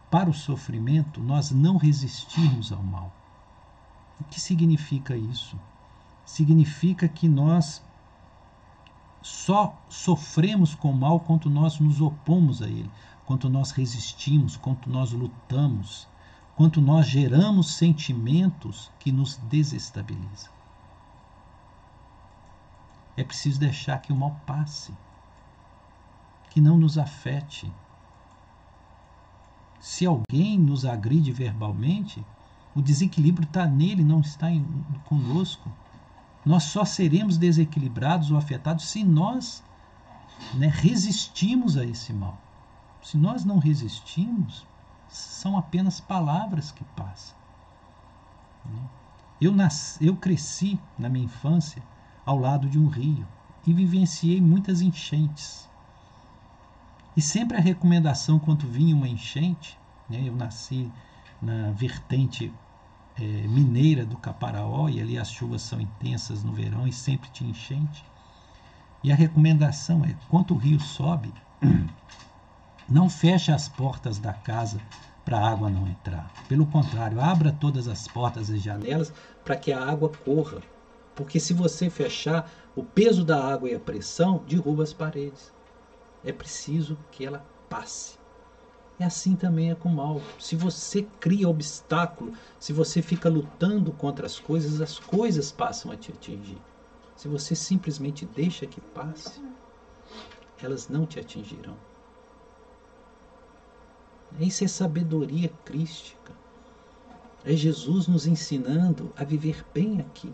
para 0.10 0.30
o 0.30 0.34
sofrimento, 0.34 1.22
nós 1.22 1.52
não 1.52 1.78
resistirmos 1.78 2.72
ao 2.72 2.84
mal. 2.84 3.21
O 4.22 4.24
que 4.30 4.40
significa 4.40 5.16
isso? 5.16 5.60
Significa 6.26 7.08
que 7.08 7.28
nós 7.28 7.84
só 9.22 9.78
sofremos 9.90 10.74
com 10.74 10.92
o 10.92 10.98
mal 10.98 11.20
quando 11.20 11.50
nós 11.50 11.80
nos 11.80 12.02
opomos 12.02 12.62
a 12.62 12.68
ele 12.68 12.90
quanto 13.32 13.50
nós 13.50 13.72
resistimos, 13.72 14.58
quanto 14.58 14.90
nós 14.90 15.14
lutamos, 15.14 16.06
quanto 16.54 16.82
nós 16.82 17.08
geramos 17.08 17.76
sentimentos 17.76 18.92
que 19.00 19.10
nos 19.10 19.38
desestabilizam. 19.38 20.52
É 23.16 23.24
preciso 23.24 23.58
deixar 23.58 24.02
que 24.02 24.12
o 24.12 24.16
mal 24.18 24.38
passe, 24.46 24.94
que 26.50 26.60
não 26.60 26.78
nos 26.78 26.98
afete. 26.98 27.72
Se 29.80 30.06
alguém 30.06 30.60
nos 30.60 30.84
agride 30.86 31.32
verbalmente, 31.32 32.26
o 32.76 32.82
desequilíbrio 32.82 33.46
está 33.46 33.66
nele, 33.66 34.04
não 34.04 34.22
está 34.22 34.50
em, 34.50 34.66
conosco. 35.06 35.70
Nós 36.46 36.64
só 36.64 36.86
seremos 36.86 37.38
desequilibrados 37.38 38.32
ou 38.32 38.38
afetados 38.38 38.86
se 38.86 39.04
nós 39.04 39.64
né, 40.54 40.68
resistimos 40.68 41.78
a 41.78 41.86
esse 41.86 42.14
mal. 42.14 42.38
Se 43.02 43.18
nós 43.18 43.44
não 43.44 43.58
resistimos, 43.58 44.66
são 45.10 45.58
apenas 45.58 46.00
palavras 46.00 46.72
que 46.72 46.84
passam. 46.96 47.36
Eu, 49.40 49.52
nasci, 49.52 50.06
eu 50.06 50.16
cresci 50.16 50.80
na 50.98 51.10
minha 51.10 51.26
infância 51.26 51.82
ao 52.26 52.38
lado 52.38 52.70
de 52.70 52.80
um 52.80 52.88
rio 52.88 53.28
e 53.66 53.74
vivenciei 53.74 54.40
muitas 54.40 54.82
enchentes. 54.82 55.70
E 57.18 57.22
sempre 57.22 57.58
a 57.58 57.62
recomendação 57.62 58.40
quando 58.40 58.68
vinha 58.68 58.96
uma 58.96 59.08
enchente, 59.08 59.78
né, 60.10 60.22
eu 60.24 60.36
nasci 60.36 60.92
na 61.42 61.72
vertente 61.72 62.54
é, 63.18 63.24
mineira 63.24 64.06
do 64.06 64.18
Caparaó, 64.18 64.90
e 64.90 65.02
ali 65.02 65.18
as 65.18 65.32
chuvas 65.32 65.62
são 65.62 65.82
intensas 65.82 66.44
no 66.44 66.54
verão 66.54 66.88
e 66.88 66.94
sempre 66.94 67.30
tinha 67.32 67.50
enchente. 67.50 68.06
E 69.04 69.12
a 69.12 69.16
recomendação 69.16 70.06
é: 70.06 70.16
quando 70.30 70.54
o 70.54 70.58
rio 70.58 70.80
sobe, 70.80 71.34
Não 72.92 73.10
feche 73.10 73.54
as 73.54 73.70
portas 73.70 74.20
da 74.20 74.34
casa 74.34 74.78
para 75.24 75.38
a 75.38 75.50
água 75.50 75.70
não 75.70 75.88
entrar. 75.88 76.30
Pelo 76.50 76.66
contrário, 76.66 77.22
abra 77.22 77.50
todas 77.54 77.88
as 77.88 78.06
portas 78.06 78.50
e 78.50 78.58
janelas 78.58 79.14
para 79.46 79.56
que 79.56 79.72
a 79.72 79.82
água 79.82 80.10
corra. 80.10 80.62
Porque 81.16 81.40
se 81.40 81.54
você 81.54 81.90
fechar, 81.90 82.52
o 82.76 82.84
peso 82.84 83.24
da 83.24 83.42
água 83.42 83.70
e 83.70 83.76
a 83.76 83.80
pressão 83.80 84.44
derruba 84.46 84.84
as 84.84 84.92
paredes. 84.92 85.54
É 86.22 86.34
preciso 86.34 86.98
que 87.12 87.26
ela 87.26 87.46
passe. 87.70 88.21
É 89.02 89.04
assim 89.04 89.36
também 89.36 89.72
é 89.72 89.74
com 89.74 89.90
o 89.90 89.96
mal. 89.96 90.22
Se 90.38 90.56
você 90.56 91.02
cria 91.20 91.50
obstáculo, 91.50 92.34
se 92.60 92.72
você 92.72 93.02
fica 93.02 93.28
lutando 93.28 93.92
contra 93.92 94.28
as 94.28 94.40
coisas, 94.40 94.80
as 94.80 95.00
coisas 95.00 95.52
passam 95.52 95.92
a 95.92 95.98
te 95.98 96.12
atingir. 96.12 96.60
Se 97.16 97.28
você 97.28 97.56
simplesmente 97.56 98.28
deixa 98.28 98.68
que 98.68 98.80
passe, 98.80 99.42
elas 100.62 100.88
não 100.88 101.08
te 101.08 101.20
atingirão. 101.20 101.76
Isso 104.40 104.64
é 104.64 104.68
sabedoria 104.68 105.52
crística. 105.66 106.32
É 107.44 107.54
Jesus 107.56 108.08
nos 108.08 108.28
ensinando 108.28 109.12
a 109.18 109.24
viver 109.24 109.66
bem 109.74 110.00
aqui. 110.00 110.32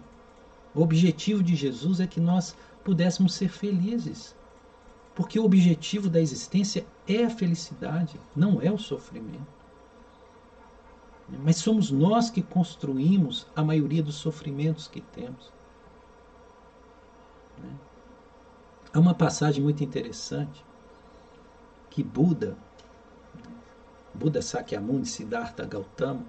O 0.76 0.82
objetivo 0.82 1.42
de 1.42 1.56
Jesus 1.56 2.02
é 2.02 2.06
que 2.06 2.20
nós 2.20 2.54
pudéssemos 2.84 3.34
ser 3.34 3.48
felizes. 3.48 4.36
Porque 5.18 5.40
o 5.40 5.46
objetivo 5.46 6.12
da 6.12 6.22
existência 6.22 6.86
é 7.08 7.26
a 7.26 7.30
felicidade, 7.32 8.20
não 8.36 8.62
é 8.62 8.72
o 8.72 8.78
sofrimento. 8.78 9.48
Mas 11.28 11.56
somos 11.56 11.90
nós 11.90 12.30
que 12.30 12.44
construímos 12.44 13.48
a 13.56 13.64
maioria 13.64 14.04
dos 14.04 14.14
sofrimentos 14.14 14.88
que 14.88 15.02
temos. 15.02 15.52
Há 18.94 19.00
uma 19.00 19.16
passagem 19.16 19.64
muito 19.64 19.84
interessante 19.84 20.64
que 21.90 22.04
Buda 22.04 22.56
Buda 24.14 24.40
Sakyamuni 24.40 25.08
Siddhartha 25.08 25.66
Gautama, 25.66 26.28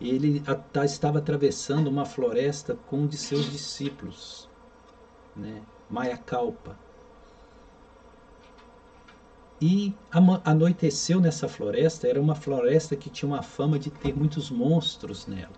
ele 0.00 0.42
estava 0.84 1.18
atravessando 1.18 1.86
uma 1.86 2.04
floresta 2.04 2.74
com 2.88 3.02
um 3.02 3.06
de 3.06 3.16
seus 3.16 3.48
discípulos, 3.48 4.50
né, 5.36 5.62
Mayakalpa. 5.88 6.83
E 9.60 9.94
anoiteceu 10.44 11.20
nessa 11.20 11.48
floresta, 11.48 12.08
era 12.08 12.20
uma 12.20 12.34
floresta 12.34 12.96
que 12.96 13.08
tinha 13.08 13.28
uma 13.28 13.42
fama 13.42 13.78
de 13.78 13.90
ter 13.90 14.14
muitos 14.14 14.50
monstros 14.50 15.26
nela. 15.26 15.52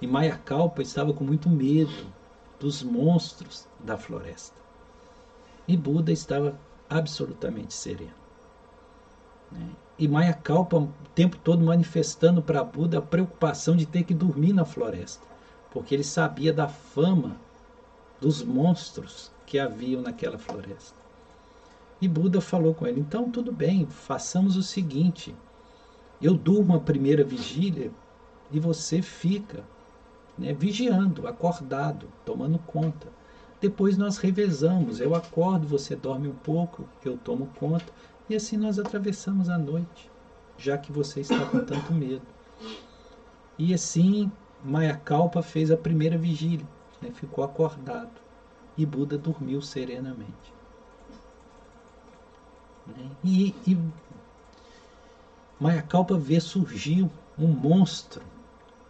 E 0.00 0.06
Mayakalpa 0.06 0.80
estava 0.80 1.12
com 1.12 1.24
muito 1.24 1.48
medo 1.48 2.06
dos 2.60 2.82
monstros 2.82 3.66
da 3.80 3.96
floresta. 3.96 4.56
E 5.66 5.76
Buda 5.76 6.12
estava 6.12 6.58
absolutamente 6.88 7.74
sereno. 7.74 8.12
Né? 9.50 9.68
E 9.98 10.08
Maia 10.08 10.34
Kalpa 10.34 10.76
o 10.76 10.92
tempo 11.14 11.36
todo 11.36 11.64
manifestando 11.64 12.42
para 12.42 12.64
Buda 12.64 12.98
a 12.98 13.02
preocupação 13.02 13.76
de 13.76 13.86
ter 13.86 14.02
que 14.02 14.12
dormir 14.12 14.52
na 14.52 14.64
floresta, 14.64 15.24
porque 15.70 15.94
ele 15.94 16.04
sabia 16.04 16.52
da 16.52 16.68
fama 16.68 17.36
dos 18.20 18.42
monstros 18.42 19.30
que 19.46 19.58
haviam 19.58 20.02
naquela 20.02 20.38
floresta. 20.38 21.03
E 22.04 22.08
Buda 22.08 22.38
falou 22.38 22.74
com 22.74 22.86
ele: 22.86 23.00
então 23.00 23.30
tudo 23.30 23.50
bem, 23.50 23.86
façamos 23.86 24.58
o 24.58 24.62
seguinte: 24.62 25.34
eu 26.20 26.34
durmo 26.34 26.74
a 26.74 26.80
primeira 26.80 27.24
vigília 27.24 27.90
e 28.52 28.60
você 28.60 29.00
fica 29.00 29.64
né, 30.36 30.52
vigiando, 30.52 31.26
acordado, 31.26 32.06
tomando 32.22 32.58
conta. 32.58 33.08
Depois 33.58 33.96
nós 33.96 34.18
revezamos. 34.18 35.00
Eu 35.00 35.14
acordo, 35.14 35.66
você 35.66 35.96
dorme 35.96 36.28
um 36.28 36.34
pouco, 36.34 36.86
eu 37.02 37.16
tomo 37.16 37.46
conta. 37.58 37.90
E 38.28 38.36
assim 38.36 38.58
nós 38.58 38.78
atravessamos 38.78 39.48
a 39.48 39.56
noite, 39.56 40.10
já 40.58 40.76
que 40.76 40.92
você 40.92 41.20
está 41.20 41.46
com 41.46 41.60
tanto 41.60 41.90
medo. 41.96 42.26
E 43.58 43.72
assim 43.72 44.30
Mayakalpa 44.62 45.40
fez 45.40 45.70
a 45.70 45.76
primeira 45.76 46.18
vigília, 46.18 46.68
né? 47.00 47.10
ficou 47.14 47.42
acordado. 47.42 48.20
E 48.76 48.84
Buda 48.84 49.16
dormiu 49.16 49.62
serenamente. 49.62 50.53
E, 53.24 53.54
e 53.66 53.78
Mayakalpa 55.58 56.16
vê 56.18 56.40
surgir 56.40 57.08
um 57.38 57.46
monstro 57.46 58.22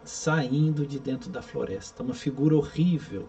saindo 0.03 0.85
de 0.85 0.99
dentro 0.99 1.29
da 1.29 1.41
floresta, 1.41 2.03
uma 2.03 2.13
figura 2.13 2.55
horrível, 2.55 3.27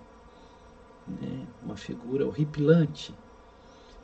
né? 1.06 1.46
uma 1.62 1.76
figura 1.76 2.26
horripilante. 2.26 3.14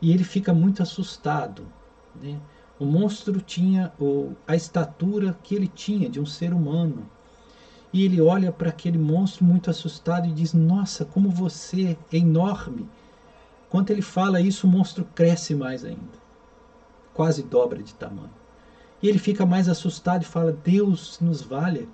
E 0.00 0.12
ele 0.12 0.24
fica 0.24 0.52
muito 0.52 0.82
assustado, 0.82 1.66
né? 2.20 2.40
O 2.78 2.84
monstro 2.84 3.40
tinha 3.40 3.92
o, 4.00 4.34
a 4.46 4.56
estatura 4.56 5.38
que 5.42 5.54
ele 5.54 5.68
tinha 5.68 6.08
de 6.08 6.18
um 6.18 6.26
ser 6.26 6.52
humano. 6.52 7.08
e 7.92 8.04
ele 8.04 8.20
olha 8.20 8.50
para 8.50 8.70
aquele 8.70 8.98
monstro 8.98 9.44
muito 9.44 9.70
assustado 9.70 10.26
e 10.26 10.32
diz: 10.32 10.52
Nossa, 10.52 11.04
como 11.04 11.30
você 11.30 11.96
é 12.12 12.16
enorme! 12.16 12.88
Quando 13.70 13.90
ele 13.90 14.02
fala 14.02 14.40
isso, 14.40 14.66
o 14.66 14.70
monstro 14.70 15.04
cresce 15.14 15.54
mais 15.54 15.84
ainda, 15.84 16.18
quase 17.14 17.42
dobra 17.42 17.82
de 17.82 17.94
tamanho. 17.94 18.30
E 19.02 19.08
ele 19.08 19.18
fica 19.18 19.44
mais 19.44 19.68
assustado 19.68 20.22
e 20.22 20.26
fala: 20.26 20.52
Deus 20.52 21.18
nos 21.20 21.42
valha, 21.42 21.86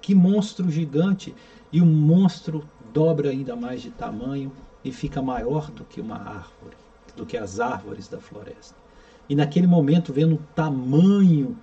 que 0.00 0.14
monstro 0.14 0.70
gigante! 0.70 1.34
E 1.72 1.80
o 1.80 1.86
monstro 1.86 2.68
dobra 2.92 3.30
ainda 3.30 3.56
mais 3.56 3.80
de 3.80 3.90
tamanho 3.90 4.52
e 4.84 4.92
fica 4.92 5.22
maior 5.22 5.70
do 5.70 5.84
que 5.84 6.00
uma 6.00 6.16
árvore, 6.16 6.76
do 7.16 7.24
que 7.24 7.36
as 7.36 7.60
árvores 7.60 8.08
da 8.08 8.20
floresta. 8.20 8.76
E 9.28 9.34
naquele 9.34 9.66
momento, 9.66 10.12
vendo 10.12 10.34
o 10.34 10.42
tamanho 10.54 11.56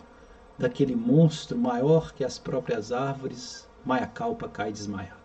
daquele 0.58 0.96
monstro 0.96 1.58
maior 1.58 2.12
que 2.14 2.24
as 2.24 2.40
próprias 2.40 2.92
árvores, 2.92 3.68
Maiacalpa 3.86 4.48
cai 4.50 4.72
desmaiado. 4.72 5.19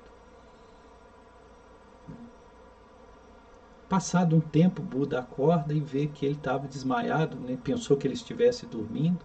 Passado 3.95 4.35
um 4.35 4.41
tempo, 4.41 4.83
Buda 4.83 5.21
acorda 5.21 5.73
e 5.73 5.79
vê 5.79 6.09
que 6.09 6.27
ele 6.27 6.35
estava 6.35 6.67
desmaiado, 6.67 7.37
né? 7.37 7.57
pensou 7.63 7.97
que 7.97 8.05
ele 8.05 8.15
estivesse 8.15 8.67
dormindo. 8.67 9.21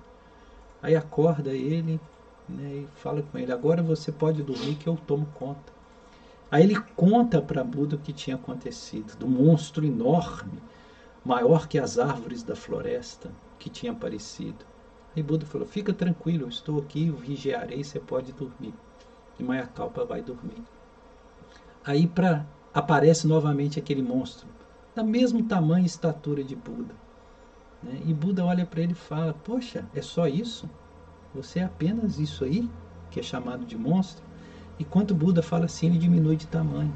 Aí 0.79 0.95
acorda 0.95 1.49
ele 1.49 1.99
né? 2.47 2.86
e 2.86 2.88
fala 2.93 3.23
com 3.23 3.39
ele: 3.39 3.51
Agora 3.51 3.82
você 3.82 4.12
pode 4.12 4.43
dormir 4.43 4.75
que 4.75 4.86
eu 4.86 4.95
tomo 4.95 5.25
conta. 5.34 5.73
Aí 6.51 6.62
ele 6.62 6.79
conta 6.95 7.41
para 7.41 7.63
Buda 7.63 7.95
o 7.95 7.99
que 7.99 8.13
tinha 8.13 8.36
acontecido, 8.36 9.17
do 9.17 9.27
monstro 9.27 9.84
enorme, 9.84 10.62
maior 11.25 11.67
que 11.67 11.79
as 11.79 11.97
árvores 11.97 12.43
da 12.43 12.55
floresta, 12.55 13.32
que 13.58 13.71
tinha 13.71 13.91
aparecido. 13.91 14.63
E 15.15 15.23
Buda 15.23 15.47
falou: 15.47 15.65
Fica 15.65 15.91
tranquilo, 15.91 16.43
eu 16.43 16.49
estou 16.49 16.77
aqui, 16.77 17.08
eu 17.08 17.15
vigiarei, 17.15 17.84
você 17.84 17.99
pode 17.99 18.34
dormir. 18.34 18.75
E 19.39 19.43
Mayakaupa 19.43 20.05
vai 20.05 20.21
dormir. 20.21 20.63
Aí 21.84 22.05
pra, 22.05 22.45
aparece 22.71 23.25
novamente 23.27 23.79
aquele 23.79 24.03
monstro, 24.03 24.59
da 25.00 25.04
mesmo 25.04 25.44
tamanho 25.44 25.84
e 25.84 25.88
estatura 25.88 26.44
de 26.44 26.56
Buda. 26.56 26.94
Né? 27.82 28.02
E 28.06 28.14
Buda 28.14 28.46
olha 28.46 28.66
para 28.66 28.82
ele 28.82 28.92
e 28.92 28.96
fala: 28.96 29.34
Poxa, 29.34 29.86
é 29.96 30.02
só 30.02 30.28
isso? 30.28 30.70
Você 31.34 31.60
é 31.60 31.64
apenas 31.64 32.20
isso 32.20 32.44
aí, 32.44 32.70
que 33.10 33.20
é 33.20 33.24
chamado 33.24 33.66
de 33.66 33.78
monstro? 33.78 34.24
E 34.78 34.84
quando 34.84 35.16
Buda 35.16 35.42
fala 35.42 35.66
assim, 35.66 35.88
ele 35.88 35.98
diminui 35.98 36.36
de 36.36 36.48
tamanho. 36.48 36.96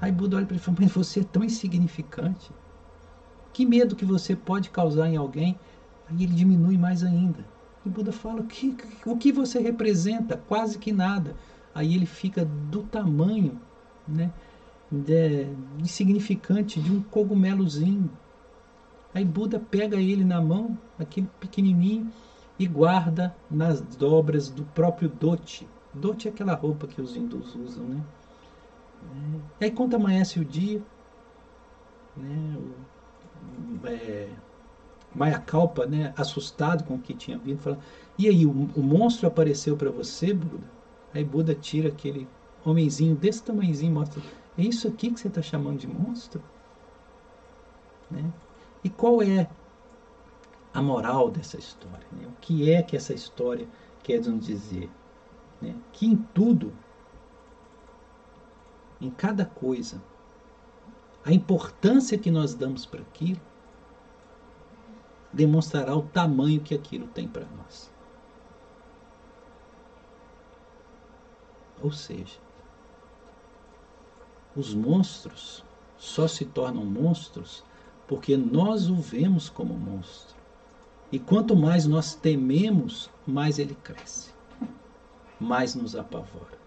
Aí 0.00 0.12
Buda 0.12 0.36
olha 0.36 0.46
para 0.46 0.54
ele 0.54 0.62
e 0.62 0.64
fala: 0.64 0.76
Mas 0.80 0.92
você 0.92 1.20
é 1.20 1.24
tão 1.24 1.42
insignificante. 1.42 2.50
Que 3.52 3.64
medo 3.64 3.96
que 3.96 4.04
você 4.04 4.36
pode 4.36 4.70
causar 4.70 5.08
em 5.08 5.16
alguém 5.16 5.58
Aí 6.10 6.22
ele 6.22 6.32
diminui 6.32 6.78
mais 6.78 7.02
ainda. 7.02 7.44
E 7.84 7.88
Buda 7.88 8.12
fala: 8.12 8.40
o 8.40 8.44
que, 8.44 8.76
o 9.04 9.16
que 9.16 9.30
você 9.30 9.58
representa? 9.58 10.36
Quase 10.36 10.78
que 10.78 10.92
nada. 10.92 11.36
Aí 11.74 11.94
ele 11.94 12.06
fica 12.06 12.44
do 12.44 12.82
tamanho 12.82 13.60
né, 14.06 14.32
de, 14.90 15.46
insignificante 15.78 16.80
de 16.80 16.90
um 16.90 17.02
cogumelozinho. 17.02 18.10
Aí 19.14 19.24
Buda 19.24 19.58
pega 19.58 19.96
ele 19.96 20.24
na 20.24 20.40
mão, 20.40 20.78
aquele 20.98 21.28
pequenininho, 21.40 22.10
e 22.58 22.66
guarda 22.66 23.34
nas 23.50 23.80
dobras 23.80 24.50
do 24.50 24.64
próprio 24.64 25.08
dote. 25.08 25.68
Dote 25.94 26.28
é 26.28 26.30
aquela 26.30 26.54
roupa 26.54 26.86
que 26.86 27.00
os 27.00 27.16
hindus 27.16 27.54
usam, 27.54 27.84
né? 27.84 28.02
É. 29.60 29.64
Aí 29.64 29.70
quando 29.70 29.94
amanhece 29.94 30.40
o 30.40 30.44
dia, 30.44 30.82
né, 32.16 32.56
o, 32.58 33.86
é, 33.86 34.28
Maiacalpa, 35.14 35.86
né, 35.86 36.12
assustado 36.16 36.84
com 36.84 36.94
o 36.94 36.98
que 36.98 37.14
tinha 37.14 37.38
vindo, 37.38 37.60
falando: 37.60 37.80
E 38.18 38.28
aí, 38.28 38.44
o, 38.44 38.50
o 38.50 38.82
monstro 38.82 39.26
apareceu 39.26 39.76
para 39.76 39.90
você, 39.90 40.34
Buda? 40.34 40.64
Aí 41.14 41.24
Buda 41.24 41.54
tira 41.54 41.88
aquele 41.88 42.28
homenzinho 42.64 43.14
desse 43.14 43.42
tamanhozinho 43.42 43.92
mostra: 43.92 44.22
É 44.58 44.62
isso 44.62 44.88
aqui 44.88 45.12
que 45.12 45.20
você 45.20 45.28
está 45.28 45.40
chamando 45.40 45.78
de 45.78 45.86
monstro? 45.86 46.42
Né? 48.10 48.32
E 48.82 48.90
qual 48.90 49.22
é 49.22 49.48
a 50.74 50.82
moral 50.82 51.30
dessa 51.30 51.56
história? 51.56 52.06
Né? 52.10 52.26
O 52.26 52.32
que 52.40 52.68
é 52.68 52.82
que 52.82 52.96
essa 52.96 53.14
história 53.14 53.68
quer 54.02 54.20
nos 54.20 54.44
dizer? 54.44 54.90
Né? 55.62 55.76
Que 55.92 56.06
em 56.06 56.16
tudo, 56.16 56.74
em 59.00 59.10
cada 59.10 59.44
coisa, 59.44 60.02
a 61.24 61.32
importância 61.32 62.18
que 62.18 62.30
nós 62.30 62.52
damos 62.52 62.84
para 62.84 63.02
aquilo 63.02 63.40
demonstrará 65.32 65.94
o 65.94 66.02
tamanho 66.02 66.60
que 66.60 66.74
aquilo 66.74 67.06
tem 67.06 67.28
para 67.28 67.44
nós. 67.44 67.92
Ou 71.80 71.92
seja, 71.92 72.47
os 74.58 74.74
monstros 74.74 75.64
só 75.96 76.26
se 76.26 76.44
tornam 76.44 76.84
monstros 76.84 77.64
porque 78.08 78.36
nós 78.36 78.90
o 78.90 78.96
vemos 78.96 79.48
como 79.48 79.72
monstro. 79.72 80.36
E 81.12 81.18
quanto 81.18 81.54
mais 81.54 81.86
nós 81.86 82.14
tememos, 82.14 83.08
mais 83.24 83.58
ele 83.58 83.76
cresce, 83.76 84.32
mais 85.38 85.76
nos 85.76 85.94
apavora. 85.94 86.58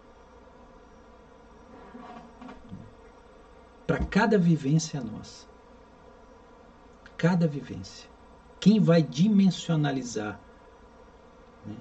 Para 3.85 4.05
cada 4.05 4.37
vivência 4.37 5.01
nossa, 5.01 5.45
cada 7.17 7.45
vivência, 7.45 8.09
quem 8.59 8.79
vai 8.79 9.03
dimensionalizar 9.03 10.39
né, 11.65 11.75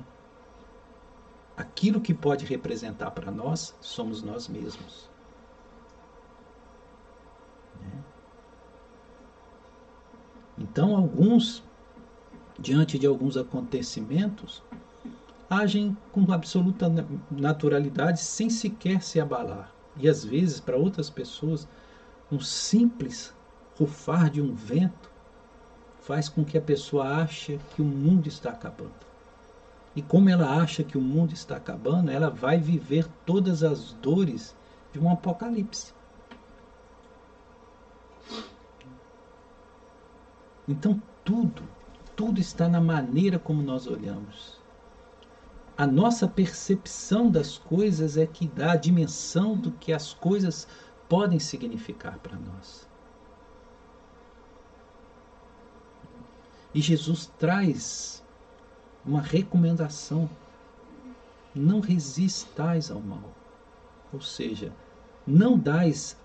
aquilo 1.56 2.00
que 2.00 2.12
pode 2.12 2.44
representar 2.46 3.12
para 3.12 3.30
nós 3.30 3.76
somos 3.80 4.22
nós 4.22 4.48
mesmos. 4.48 5.08
Né? 7.80 8.04
Então, 10.82 10.96
alguns, 10.96 11.62
diante 12.58 12.98
de 12.98 13.06
alguns 13.06 13.36
acontecimentos, 13.36 14.62
agem 15.50 15.94
com 16.10 16.32
absoluta 16.32 16.90
naturalidade 17.30 18.22
sem 18.22 18.48
sequer 18.48 19.02
se 19.02 19.20
abalar. 19.20 19.74
E 19.98 20.08
às 20.08 20.24
vezes, 20.24 20.58
para 20.58 20.78
outras 20.78 21.10
pessoas, 21.10 21.68
um 22.32 22.40
simples 22.40 23.34
rufar 23.78 24.30
de 24.30 24.40
um 24.40 24.54
vento 24.54 25.10
faz 26.00 26.30
com 26.30 26.42
que 26.46 26.56
a 26.56 26.62
pessoa 26.62 27.22
ache 27.22 27.60
que 27.76 27.82
o 27.82 27.84
mundo 27.84 28.26
está 28.26 28.48
acabando. 28.48 29.04
E 29.94 30.00
como 30.00 30.30
ela 30.30 30.62
acha 30.62 30.82
que 30.82 30.96
o 30.96 31.02
mundo 31.02 31.34
está 31.34 31.56
acabando, 31.56 32.10
ela 32.10 32.30
vai 32.30 32.56
viver 32.56 33.06
todas 33.26 33.62
as 33.62 33.92
dores 34.00 34.56
de 34.94 34.98
um 34.98 35.12
apocalipse. 35.12 35.92
Então 40.70 41.02
tudo, 41.24 41.64
tudo 42.14 42.38
está 42.38 42.68
na 42.68 42.80
maneira 42.80 43.40
como 43.40 43.60
nós 43.60 43.88
olhamos. 43.88 44.60
A 45.76 45.84
nossa 45.84 46.28
percepção 46.28 47.28
das 47.28 47.58
coisas 47.58 48.16
é 48.16 48.24
que 48.24 48.46
dá 48.46 48.72
a 48.72 48.76
dimensão 48.76 49.56
do 49.56 49.72
que 49.72 49.92
as 49.92 50.14
coisas 50.14 50.68
podem 51.08 51.40
significar 51.40 52.18
para 52.18 52.36
nós. 52.36 52.88
E 56.72 56.80
Jesus 56.80 57.26
traz 57.36 58.22
uma 59.04 59.20
recomendação: 59.20 60.30
não 61.52 61.80
resistais 61.80 62.92
ao 62.92 63.00
mal. 63.00 63.34
Ou 64.12 64.20
seja, 64.20 64.72
não 65.26 65.58
dais 65.58 66.16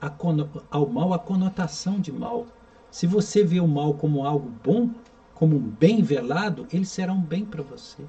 ao 0.69 0.87
mal 0.87 1.13
a 1.13 1.19
conotação 1.19 1.99
de 1.99 2.11
mal. 2.11 2.45
Se 2.91 3.05
você 3.05 3.43
vê 3.43 3.59
o 3.59 3.67
mal 3.67 3.93
como 3.93 4.25
algo 4.25 4.49
bom, 4.63 4.89
como 5.33 5.57
um 5.57 5.59
bem 5.59 6.01
velado, 6.01 6.67
ele 6.71 6.85
será 6.85 7.11
um 7.11 7.21
bem 7.21 7.45
para 7.45 7.61
você. 7.61 8.03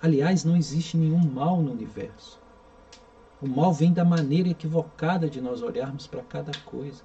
Aliás, 0.00 0.44
não 0.44 0.56
existe 0.56 0.96
nenhum 0.96 1.18
mal 1.18 1.60
no 1.60 1.72
universo. 1.72 2.40
O 3.40 3.46
mal 3.46 3.72
vem 3.72 3.92
da 3.92 4.04
maneira 4.04 4.48
equivocada 4.48 5.28
de 5.28 5.40
nós 5.40 5.62
olharmos 5.62 6.06
para 6.06 6.22
cada 6.22 6.52
coisa. 6.64 7.02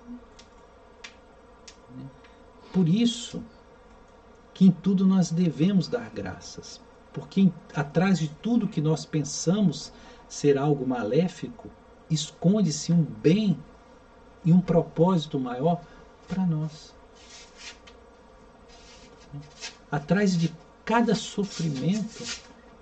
Por 2.71 2.87
isso, 2.87 3.43
que 4.53 4.65
em 4.65 4.71
tudo 4.71 5.05
nós 5.05 5.31
devemos 5.31 5.87
dar 5.87 6.09
graças, 6.09 6.81
porque 7.13 7.51
atrás 7.73 8.19
de 8.19 8.29
tudo 8.29 8.67
que 8.67 8.81
nós 8.81 9.05
pensamos 9.05 9.91
ser 10.27 10.57
algo 10.57 10.87
maléfico, 10.87 11.69
esconde-se 12.09 12.91
um 12.91 13.03
bem 13.03 13.57
e 14.43 14.51
um 14.53 14.61
propósito 14.61 15.39
maior 15.39 15.81
para 16.27 16.45
nós. 16.45 16.93
Atrás 19.91 20.37
de 20.37 20.53
cada 20.83 21.15
sofrimento 21.15 22.23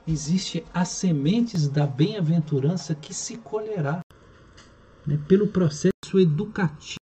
existe 0.07 0.65
as 0.73 0.89
sementes 0.89 1.67
da 1.67 1.85
bem-aventurança 1.85 2.93
que 2.93 3.13
se 3.13 3.37
colherá 3.37 4.01
né, 5.05 5.17
pelo 5.27 5.47
processo 5.47 6.19
educativo 6.19 6.97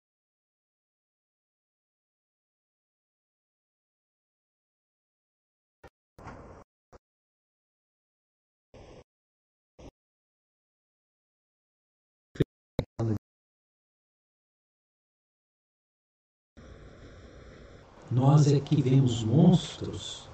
Nós 18.09 18.47
é 18.51 18.59
que 18.59 18.81
vemos 18.81 19.23
monstros 19.23 20.29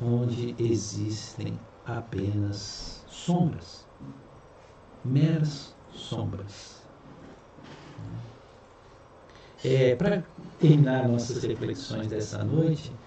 onde 0.00 0.56
existem 0.58 1.64
apenas 1.84 3.04
sombras, 3.06 3.88
meras 5.04 5.78
sombras. 5.88 6.88
É, 9.62 9.94
Para 9.96 10.22
terminar 10.58 11.08
nossas 11.08 11.42
reflexões 11.42 12.08
dessa 12.08 12.42
noite, 12.44 12.98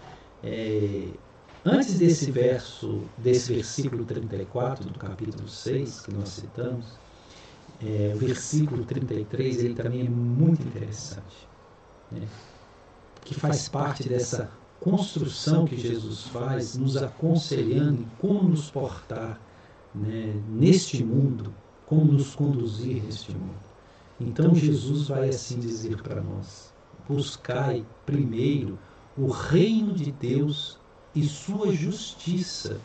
é, 0.42 1.20
antes 1.66 1.98
desse 1.98 2.32
verso, 2.32 3.12
desse 3.18 3.54
versículo 3.54 4.06
34 4.06 4.90
do 4.90 5.00
capítulo 5.00 5.48
6 5.48 6.00
que 6.02 6.12
nós 6.12 6.30
citamos, 6.30 7.02
é, 7.80 8.16
o 8.16 8.20
versículo 8.20 8.86
33 8.86 9.64
ele 9.64 9.76
também 9.76 10.06
é 10.06 10.10
muito 10.10 10.68
interessante, 10.68 11.52
né? 12.12 12.32
Que 13.24 13.34
faz 13.34 13.68
parte 13.70 14.08
dessa 14.08 14.52
construção 14.80 15.66
que 15.66 15.78
Jesus 15.78 16.24
faz, 16.24 16.76
nos 16.76 16.98
aconselhando 16.98 18.02
em 18.02 18.08
como 18.20 18.50
nos 18.50 18.70
portar 18.70 19.40
né, 19.96 20.34
neste 20.50 21.04
mundo, 21.04 21.54
como 21.86 22.12
nos 22.12 22.36
conduzir 22.36 23.02
neste 23.04 23.32
mundo. 23.32 23.64
Então 24.20 24.54
Jesus 24.54 25.08
vai 25.08 25.30
assim 25.30 25.60
dizer 25.60 26.02
para 26.02 26.22
nós: 26.22 26.74
buscai 27.08 27.86
primeiro 28.06 28.78
o 29.18 29.28
reino 29.28 29.94
de 29.94 30.12
Deus 30.12 30.78
e 31.16 31.24
sua 31.24 31.72
justiça, 31.74 32.80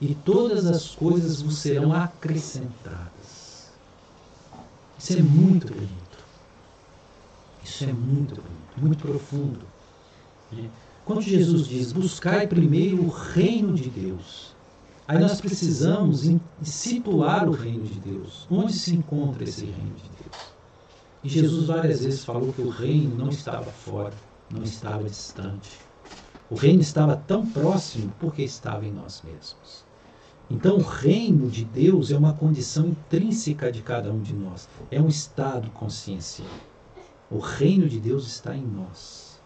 e 0.00 0.14
todas 0.14 0.66
as 0.66 0.94
coisas 0.94 1.40
vos 1.42 1.58
serão 1.58 1.92
acrescentadas. 1.92 3.72
Isso 4.98 5.14
é 5.14 5.22
muito 5.22 5.72
bonito. 5.72 6.01
Isso 7.64 7.84
é 7.84 7.92
muito 7.92 8.34
bonito, 8.34 8.76
muito 8.76 9.06
profundo. 9.06 9.60
Né? 10.50 10.68
Quando 11.04 11.20
Jesus 11.20 11.66
diz, 11.66 11.92
buscai 11.92 12.46
primeiro 12.46 13.02
o 13.02 13.08
reino 13.08 13.74
de 13.74 13.90
Deus, 13.90 14.54
aí 15.06 15.18
nós 15.18 15.40
precisamos 15.40 16.28
situar 16.62 17.48
o 17.48 17.52
reino 17.52 17.84
de 17.84 17.98
Deus. 18.00 18.46
Onde 18.50 18.72
se 18.72 18.94
encontra 18.94 19.44
esse 19.44 19.64
reino 19.64 19.94
de 19.96 20.10
Deus? 20.22 20.52
E 21.24 21.28
Jesus 21.28 21.66
várias 21.66 22.04
vezes 22.04 22.24
falou 22.24 22.52
que 22.52 22.62
o 22.62 22.68
reino 22.68 23.16
não 23.16 23.28
estava 23.28 23.70
fora, 23.70 24.14
não 24.50 24.62
estava 24.62 25.04
distante. 25.04 25.70
O 26.50 26.54
reino 26.54 26.82
estava 26.82 27.16
tão 27.16 27.46
próximo 27.46 28.12
porque 28.20 28.42
estava 28.42 28.84
em 28.84 28.92
nós 28.92 29.22
mesmos. 29.22 29.84
Então, 30.50 30.76
o 30.76 30.82
reino 30.82 31.48
de 31.48 31.64
Deus 31.64 32.10
é 32.10 32.16
uma 32.16 32.34
condição 32.34 32.88
intrínseca 32.88 33.72
de 33.72 33.80
cada 33.82 34.12
um 34.12 34.20
de 34.20 34.34
nós, 34.34 34.68
é 34.90 35.00
um 35.00 35.08
estado 35.08 35.70
consciencial. 35.70 36.50
O 37.32 37.38
reino 37.38 37.88
de 37.88 37.98
Deus 37.98 38.26
está 38.26 38.54
em 38.54 38.66
nós. 38.66 39.40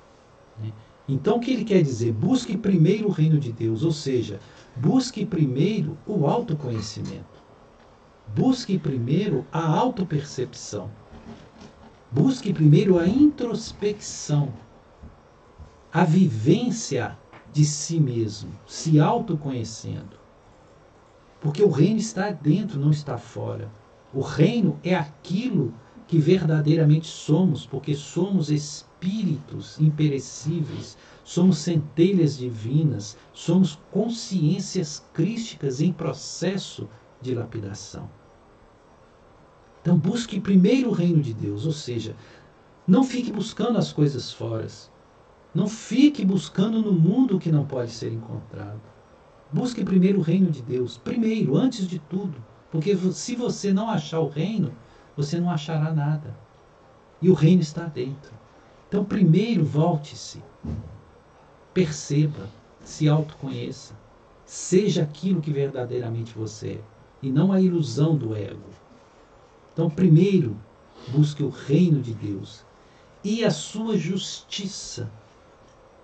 Né? 0.59 0.73
Então, 1.09 1.37
o 1.37 1.41
que 1.41 1.53
ele 1.53 1.65
quer 1.65 1.83
dizer? 1.83 2.13
Busque 2.13 2.57
primeiro 2.57 3.07
o 3.07 3.13
reino 3.13 3.39
de 3.39 3.53
Deus, 3.53 3.85
ou 3.85 3.93
seja, 3.93 4.41
busque 4.75 5.25
primeiro 5.25 5.97
o 6.05 6.27
autoconhecimento. 6.27 7.37
Busque 8.35 8.77
primeiro 8.77 9.47
a 9.53 9.65
autopercepção. 9.65 10.91
Busque 12.11 12.53
primeiro 12.53 12.99
a 12.99 13.07
introspecção, 13.07 14.53
a 15.93 16.03
vivência 16.03 17.17
de 17.53 17.65
si 17.65 18.01
mesmo, 18.01 18.51
se 18.67 18.99
autoconhecendo. 18.99 20.17
Porque 21.41 21.63
o 21.63 21.71
reino 21.71 21.99
está 21.99 22.31
dentro, 22.33 22.81
não 22.81 22.91
está 22.91 23.17
fora. 23.17 23.71
O 24.13 24.21
reino 24.21 24.79
é 24.83 24.95
aquilo 24.95 25.73
que 25.73 25.86
verdadeiramente 26.13 27.09
somos, 27.09 27.67
porque 27.67 27.95
somos 27.95 28.51
espíritos 28.51 29.79
imperecíveis, 29.81 30.97
somos 31.25 31.59
centelhas 31.59 32.39
divinas, 32.39 33.17
somos 33.33 33.79
consciências 33.91 35.05
crísticas 35.13 35.81
em 35.81 35.93
processo 35.93 36.89
de 37.21 37.35
lapidação. 37.35 38.09
Então 39.83 39.99
busque 39.99 40.41
primeiro 40.41 40.91
o 40.91 40.93
reino 40.93 41.21
de 41.21 41.35
Deus, 41.35 41.67
ou 41.67 41.73
seja, 41.73 42.15
não 42.87 43.03
fique 43.03 43.33
buscando 43.33 43.79
as 43.79 43.93
coisas 43.93 44.33
fora. 44.33 44.69
Não 45.53 45.67
fique 45.67 46.25
buscando 46.25 46.81
no 46.81 46.93
mundo 46.93 47.39
que 47.39 47.51
não 47.51 47.65
pode 47.65 47.91
ser 47.91 48.13
encontrado. 48.13 48.81
Busque 49.53 49.85
primeiro 49.85 50.19
o 50.19 50.23
reino 50.23 50.51
de 50.51 50.63
Deus, 50.63 50.99
primeiro, 50.99 51.57
antes 51.57 51.89
de 51.89 51.99
tudo. 51.99 52.35
Porque 52.71 52.97
se 53.13 53.35
você 53.35 53.73
não 53.73 53.89
achar 53.89 54.21
o 54.21 54.29
reino, 54.29 54.73
você 55.17 55.41
não 55.41 55.51
achará 55.51 55.93
nada. 55.93 56.37
E 57.23 57.31
o 57.31 57.35
reino 57.35 57.63
está 57.63 57.85
dentro. 57.85 58.33
Então, 58.89 59.05
primeiro, 59.05 59.65
volte-se. 59.65 60.43
Perceba, 61.73 62.49
se 62.85 63.09
autoconheça. 63.09 63.95
Seja 64.45 65.03
aquilo 65.03 65.41
que 65.41 65.51
verdadeiramente 65.51 66.33
você 66.37 66.75
é. 66.75 66.81
E 67.23 67.31
não 67.31 67.53
a 67.53 67.61
ilusão 67.61 68.17
do 68.17 68.37
ego. 68.37 68.71
Então, 69.73 69.91
primeiro, 69.91 70.57
busque 71.09 71.43
o 71.43 71.49
reino 71.49 72.01
de 72.01 72.15
Deus 72.15 72.65
e 73.25 73.45
a 73.45 73.51
sua 73.51 73.99
justiça. 73.99 75.11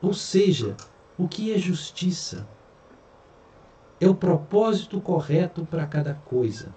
Ou 0.00 0.12
seja, 0.12 0.76
o 1.16 1.28
que 1.28 1.52
é 1.52 1.58
justiça? 1.58 2.48
É 4.00 4.08
o 4.08 4.14
propósito 4.14 5.00
correto 5.00 5.64
para 5.64 5.86
cada 5.86 6.14
coisa. 6.14 6.74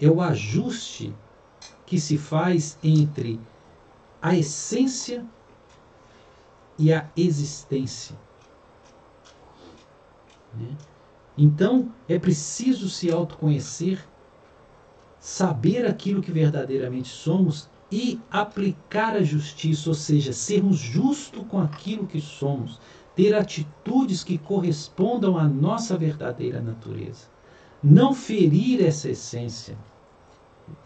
É 0.00 0.08
o 0.08 0.20
ajuste 0.20 1.14
que 1.84 1.98
se 1.98 2.16
faz 2.18 2.78
entre 2.82 3.40
a 4.20 4.36
essência 4.36 5.24
e 6.78 6.92
a 6.92 7.10
existência. 7.16 8.16
Né? 10.54 10.76
Então, 11.36 11.92
é 12.08 12.18
preciso 12.18 12.88
se 12.88 13.10
autoconhecer 13.10 14.04
saber 15.20 15.86
aquilo 15.86 16.22
que 16.22 16.32
verdadeiramente 16.32 17.08
somos 17.08 17.68
e 17.90 18.20
aplicar 18.30 19.16
a 19.16 19.22
justiça, 19.22 19.88
ou 19.88 19.94
seja, 19.94 20.32
sermos 20.32 20.78
justos 20.78 21.44
com 21.48 21.58
aquilo 21.58 22.06
que 22.06 22.20
somos, 22.20 22.80
ter 23.14 23.34
atitudes 23.34 24.22
que 24.22 24.38
correspondam 24.38 25.36
à 25.36 25.44
nossa 25.48 25.96
verdadeira 25.96 26.60
natureza. 26.60 27.26
Não 27.82 28.12
ferir 28.12 28.84
essa 28.84 29.10
essência, 29.10 29.78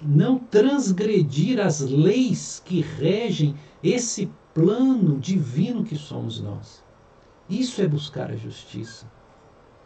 não 0.01 0.39
transgredir 0.39 1.59
as 1.59 1.81
leis 1.81 2.63
que 2.65 2.81
regem 2.81 3.55
esse 3.83 4.31
plano 4.55 5.19
divino 5.19 5.85
que 5.85 5.97
somos 5.97 6.41
nós. 6.41 6.83
Isso 7.49 7.81
é 7.81 7.89
buscar 7.89 8.31
a 8.31 8.37
justiça. 8.37 9.07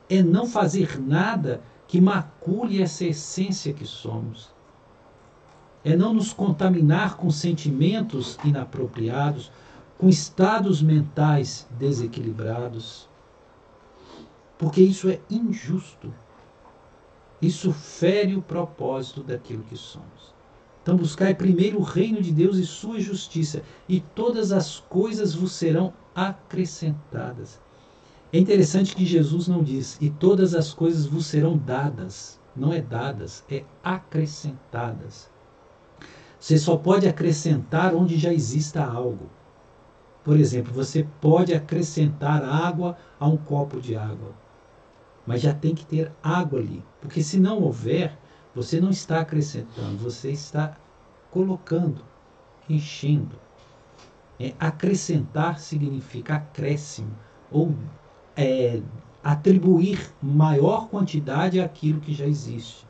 É 0.08 0.22
não 0.22 0.46
fazer 0.46 1.00
nada 1.00 1.62
que 1.88 2.00
macule 2.00 2.82
essa 2.82 3.04
essência 3.04 3.72
que 3.72 3.84
somos. 3.84 4.50
É 5.84 5.96
não 5.96 6.12
nos 6.12 6.32
contaminar 6.32 7.16
com 7.16 7.30
sentimentos 7.30 8.36
inapropriados, 8.44 9.52
com 9.98 10.08
estados 10.08 10.82
mentais 10.82 11.66
desequilibrados, 11.78 13.08
porque 14.58 14.82
isso 14.82 15.08
é 15.08 15.20
injusto. 15.30 16.12
Isso 17.46 17.72
fere 17.72 18.34
o 18.34 18.42
propósito 18.42 19.22
daquilo 19.22 19.62
que 19.62 19.76
somos. 19.76 20.34
Então, 20.82 20.96
buscai 20.96 21.32
primeiro 21.32 21.78
o 21.78 21.84
reino 21.84 22.20
de 22.20 22.32
Deus 22.32 22.56
e 22.56 22.66
sua 22.66 22.98
justiça, 22.98 23.62
e 23.88 24.00
todas 24.00 24.50
as 24.50 24.80
coisas 24.80 25.32
vos 25.32 25.52
serão 25.52 25.92
acrescentadas. 26.12 27.60
É 28.32 28.38
interessante 28.38 28.96
que 28.96 29.06
Jesus 29.06 29.46
não 29.46 29.62
diz, 29.62 29.96
e 30.00 30.10
todas 30.10 30.56
as 30.56 30.74
coisas 30.74 31.06
vos 31.06 31.26
serão 31.26 31.56
dadas. 31.56 32.40
Não 32.56 32.72
é 32.72 32.80
dadas, 32.80 33.44
é 33.48 33.62
acrescentadas. 33.80 35.30
Você 36.40 36.58
só 36.58 36.76
pode 36.76 37.06
acrescentar 37.06 37.94
onde 37.94 38.18
já 38.18 38.32
exista 38.32 38.84
algo. 38.84 39.30
Por 40.24 40.36
exemplo, 40.36 40.72
você 40.72 41.06
pode 41.20 41.54
acrescentar 41.54 42.42
água 42.42 42.98
a 43.20 43.28
um 43.28 43.36
copo 43.36 43.80
de 43.80 43.94
água. 43.94 44.45
Mas 45.26 45.40
já 45.40 45.52
tem 45.52 45.74
que 45.74 45.84
ter 45.84 46.12
água 46.22 46.60
ali. 46.60 46.84
Porque 47.00 47.22
se 47.22 47.38
não 47.38 47.60
houver, 47.60 48.16
você 48.54 48.80
não 48.80 48.90
está 48.90 49.20
acrescentando, 49.20 49.98
você 49.98 50.30
está 50.30 50.76
colocando, 51.30 52.02
enchendo. 52.68 53.38
É, 54.38 54.54
acrescentar 54.58 55.58
significa 55.58 56.36
acréscimo 56.36 57.10
ou 57.50 57.74
é, 58.36 58.82
atribuir 59.24 60.14
maior 60.22 60.88
quantidade 60.88 61.60
àquilo 61.60 62.00
que 62.00 62.12
já 62.12 62.26
existe. 62.26 62.86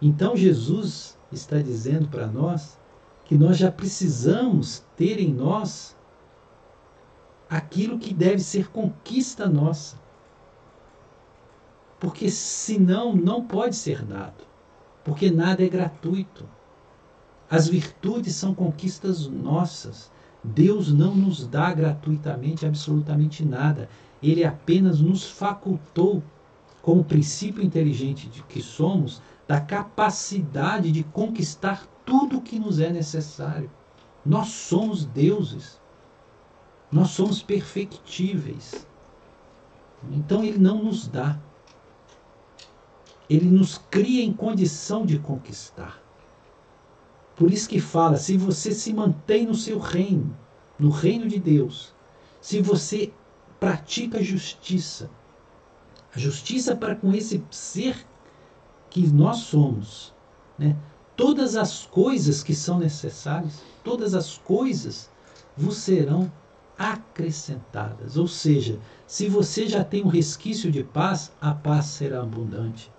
Então 0.00 0.36
Jesus 0.36 1.18
está 1.30 1.58
dizendo 1.58 2.08
para 2.08 2.26
nós 2.26 2.78
que 3.24 3.38
nós 3.38 3.56
já 3.56 3.70
precisamos 3.70 4.84
ter 4.96 5.20
em 5.20 5.32
nós 5.32 5.96
aquilo 7.48 7.98
que 7.98 8.12
deve 8.12 8.40
ser 8.40 8.70
conquista 8.70 9.48
nossa. 9.48 9.96
Porque 12.02 12.28
senão 12.28 13.14
não 13.14 13.44
pode 13.46 13.76
ser 13.76 14.02
dado. 14.02 14.44
porque 15.04 15.30
nada 15.30 15.64
é 15.64 15.68
gratuito. 15.68 16.48
As 17.48 17.68
virtudes 17.68 18.34
são 18.34 18.52
conquistas 18.52 19.28
nossas. 19.28 20.10
Deus 20.42 20.92
não 20.92 21.14
nos 21.14 21.46
dá 21.46 21.72
gratuitamente 21.72 22.66
absolutamente 22.66 23.44
nada. 23.44 23.88
Ele 24.20 24.44
apenas 24.44 24.98
nos 25.00 25.30
facultou, 25.30 26.24
como 26.82 27.04
princípio 27.04 27.62
inteligente 27.62 28.28
de 28.28 28.42
que 28.42 28.60
somos, 28.60 29.22
da 29.46 29.60
capacidade 29.60 30.90
de 30.90 31.04
conquistar 31.04 31.86
tudo 32.04 32.38
o 32.38 32.42
que 32.42 32.58
nos 32.58 32.80
é 32.80 32.90
necessário. 32.90 33.70
Nós 34.26 34.48
somos 34.48 35.04
deuses. 35.04 35.80
Nós 36.90 37.10
somos 37.10 37.40
perfectíveis. 37.44 38.88
Então 40.10 40.42
ele 40.42 40.58
não 40.58 40.82
nos 40.82 41.06
dá. 41.06 41.38
Ele 43.32 43.50
nos 43.50 43.78
cria 43.90 44.22
em 44.22 44.30
condição 44.30 45.06
de 45.06 45.18
conquistar. 45.18 46.02
Por 47.34 47.50
isso 47.50 47.66
que 47.66 47.80
fala, 47.80 48.18
se 48.18 48.36
você 48.36 48.74
se 48.74 48.92
mantém 48.92 49.46
no 49.46 49.54
seu 49.54 49.78
reino, 49.78 50.36
no 50.78 50.90
reino 50.90 51.26
de 51.26 51.38
Deus, 51.38 51.94
se 52.42 52.60
você 52.60 53.10
pratica 53.58 54.22
justiça, 54.22 55.08
a 56.14 56.18
justiça 56.18 56.76
para 56.76 56.94
com 56.94 57.10
esse 57.14 57.42
ser 57.50 58.06
que 58.90 59.06
nós 59.06 59.38
somos, 59.38 60.12
né? 60.58 60.76
todas 61.16 61.56
as 61.56 61.86
coisas 61.86 62.42
que 62.42 62.54
são 62.54 62.78
necessárias, 62.78 63.62
todas 63.82 64.14
as 64.14 64.36
coisas 64.36 65.08
vos 65.56 65.78
serão 65.78 66.30
acrescentadas. 66.78 68.18
Ou 68.18 68.28
seja, 68.28 68.78
se 69.06 69.26
você 69.26 69.66
já 69.66 69.82
tem 69.82 70.04
um 70.04 70.08
resquício 70.08 70.70
de 70.70 70.84
paz, 70.84 71.32
a 71.40 71.54
paz 71.54 71.86
será 71.86 72.20
abundante. 72.20 72.92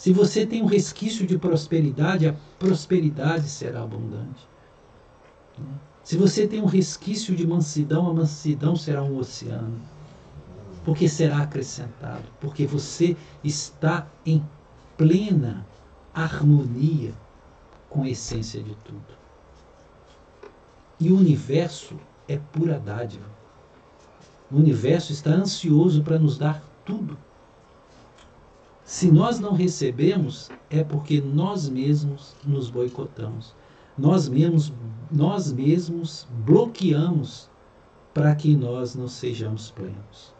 Se 0.00 0.14
você 0.14 0.46
tem 0.46 0.62
um 0.62 0.66
resquício 0.66 1.26
de 1.26 1.36
prosperidade, 1.36 2.26
a 2.26 2.34
prosperidade 2.58 3.46
será 3.50 3.82
abundante. 3.82 4.48
Se 6.02 6.16
você 6.16 6.48
tem 6.48 6.62
um 6.62 6.64
resquício 6.64 7.36
de 7.36 7.46
mansidão, 7.46 8.08
a 8.08 8.14
mansidão 8.14 8.74
será 8.74 9.02
um 9.02 9.18
oceano. 9.18 9.78
Porque 10.86 11.06
será 11.06 11.42
acrescentado. 11.42 12.24
Porque 12.40 12.66
você 12.66 13.14
está 13.44 14.08
em 14.24 14.42
plena 14.96 15.66
harmonia 16.14 17.12
com 17.90 18.04
a 18.04 18.08
essência 18.08 18.62
de 18.62 18.74
tudo. 18.76 19.04
E 20.98 21.12
o 21.12 21.18
universo 21.18 22.00
é 22.26 22.38
pura 22.38 22.78
dádiva. 22.78 23.26
O 24.50 24.56
universo 24.56 25.12
está 25.12 25.28
ansioso 25.28 26.02
para 26.02 26.18
nos 26.18 26.38
dar 26.38 26.64
tudo. 26.86 27.18
Se 28.90 29.08
nós 29.08 29.38
não 29.38 29.52
recebemos, 29.52 30.50
é 30.68 30.82
porque 30.82 31.20
nós 31.20 31.68
mesmos 31.68 32.34
nos 32.44 32.68
boicotamos. 32.68 33.54
Nós 33.96 34.28
mesmos, 34.28 34.72
nós 35.08 35.52
mesmos 35.52 36.26
bloqueamos 36.44 37.48
para 38.12 38.34
que 38.34 38.56
nós 38.56 38.96
não 38.96 39.06
sejamos 39.06 39.70
plenos. 39.70 40.34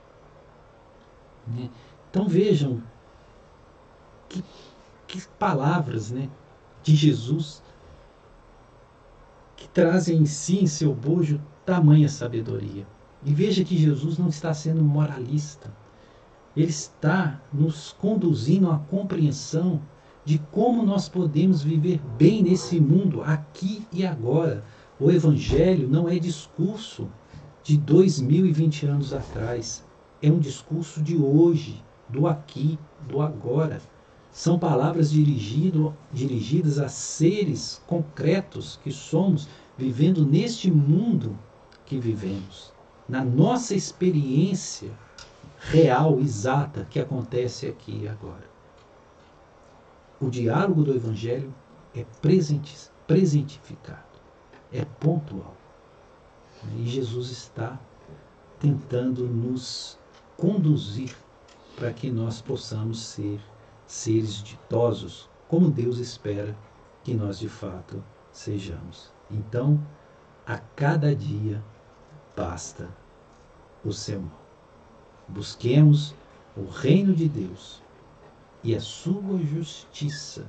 Né? 1.47 1.71
Então 2.11 2.27
vejam 2.27 2.83
que, 4.29 4.43
que 5.07 5.23
palavras 5.39 6.11
né, 6.11 6.29
de 6.83 6.97
Jesus 6.97 7.63
que 9.55 9.69
trazem 9.69 10.19
em 10.19 10.27
si, 10.27 10.59
em 10.59 10.67
seu 10.67 10.93
bojo, 10.93 11.41
tamanha 11.65 12.09
sabedoria. 12.09 12.85
E 13.25 13.33
veja 13.33 13.63
que 13.63 13.79
Jesus 13.79 14.19
não 14.19 14.27
está 14.27 14.53
sendo 14.53 14.83
moralista. 14.83 15.73
Ele 16.57 16.71
está 16.71 17.41
nos 17.53 17.93
conduzindo 17.93 18.71
à 18.71 18.79
compreensão 18.79 19.81
de 20.25 20.39
como 20.51 20.85
nós 20.85 21.09
podemos 21.09 21.63
viver 21.63 22.01
bem 22.19 22.43
nesse 22.43 22.81
mundo, 22.81 23.23
aqui 23.23 23.87
e 23.93 24.05
agora. 24.05 24.65
O 24.99 25.11
Evangelho 25.11 25.89
não 25.89 26.09
é 26.09 26.19
discurso 26.19 27.09
de 27.63 27.77
2020 27.77 28.87
anos 28.87 29.13
atrás. 29.13 29.85
É 30.21 30.31
um 30.31 30.39
discurso 30.39 31.03
de 31.03 31.17
hoje, 31.17 31.83
do 32.09 32.27
aqui, 32.27 32.79
do 33.09 33.23
agora. 33.23 33.81
São 34.33 34.59
palavras 34.59 35.11
dirigido, 35.11 35.95
dirigidas 36.13 36.79
a 36.79 36.89
seres 36.89 37.83
concretos 37.87 38.79
que 38.83 38.93
somos, 38.93 39.49
vivendo 39.77 40.25
neste 40.27 40.71
mundo 40.71 41.39
que 41.87 41.99
vivemos, 41.99 42.73
na 43.09 43.25
nossa 43.25 43.75
experiência 43.75 44.91
real, 45.61 46.19
exata, 46.19 46.87
que 46.89 46.99
acontece 46.99 47.67
aqui 47.67 48.05
e 48.05 48.09
agora. 48.09 48.49
O 50.21 50.31
diálogo 50.31 50.83
do 50.83 50.95
Evangelho 50.95 51.55
é 51.95 52.05
presentificado, 53.07 54.21
é 54.73 54.85
pontual. 54.85 55.55
E 56.77 56.87
Jesus 56.87 57.31
está 57.31 57.79
tentando 58.59 59.27
nos 59.27 59.99
conduzir 60.37 61.15
para 61.77 61.93
que 61.93 62.11
nós 62.11 62.43
possamos 62.43 63.01
ser 63.01 63.41
seres 63.87 64.43
ditosos, 64.43 65.29
como 65.49 65.71
Deus 65.71 65.99
espera 65.99 66.57
que 67.03 67.15
nós 67.15 67.39
de 67.39 67.49
fato 67.49 68.03
sejamos. 68.31 69.11
Então, 69.31 69.81
a 70.47 70.59
cada 70.59 71.15
dia 71.15 71.63
basta 72.37 72.89
o 73.85 73.93
seu 73.93 74.21
mal. 74.21 74.40
Busquemos 75.31 76.15
o 76.57 76.69
reino 76.69 77.15
de 77.15 77.29
Deus 77.29 77.83
e 78.63 78.75
a 78.75 78.81
sua 78.81 79.39
justiça, 79.39 80.47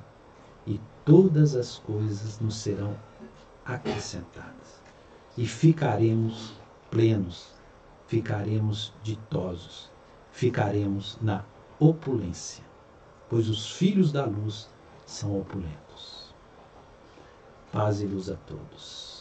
e 0.66 0.80
todas 1.04 1.54
as 1.54 1.78
coisas 1.78 2.38
nos 2.40 2.56
serão 2.56 2.96
acrescentadas. 3.64 4.82
E 5.36 5.46
ficaremos 5.46 6.52
plenos, 6.90 7.54
ficaremos 8.06 8.92
ditosos, 9.02 9.90
ficaremos 10.30 11.16
na 11.22 11.42
opulência 11.80 12.62
pois 13.32 13.48
os 13.48 13.66
filhos 13.66 14.12
da 14.12 14.26
luz 14.26 14.68
são 15.06 15.40
opulentos. 15.40 16.34
Paz 17.72 18.02
e 18.02 18.04
luz 18.04 18.28
a 18.28 18.36
todos. 18.46 19.11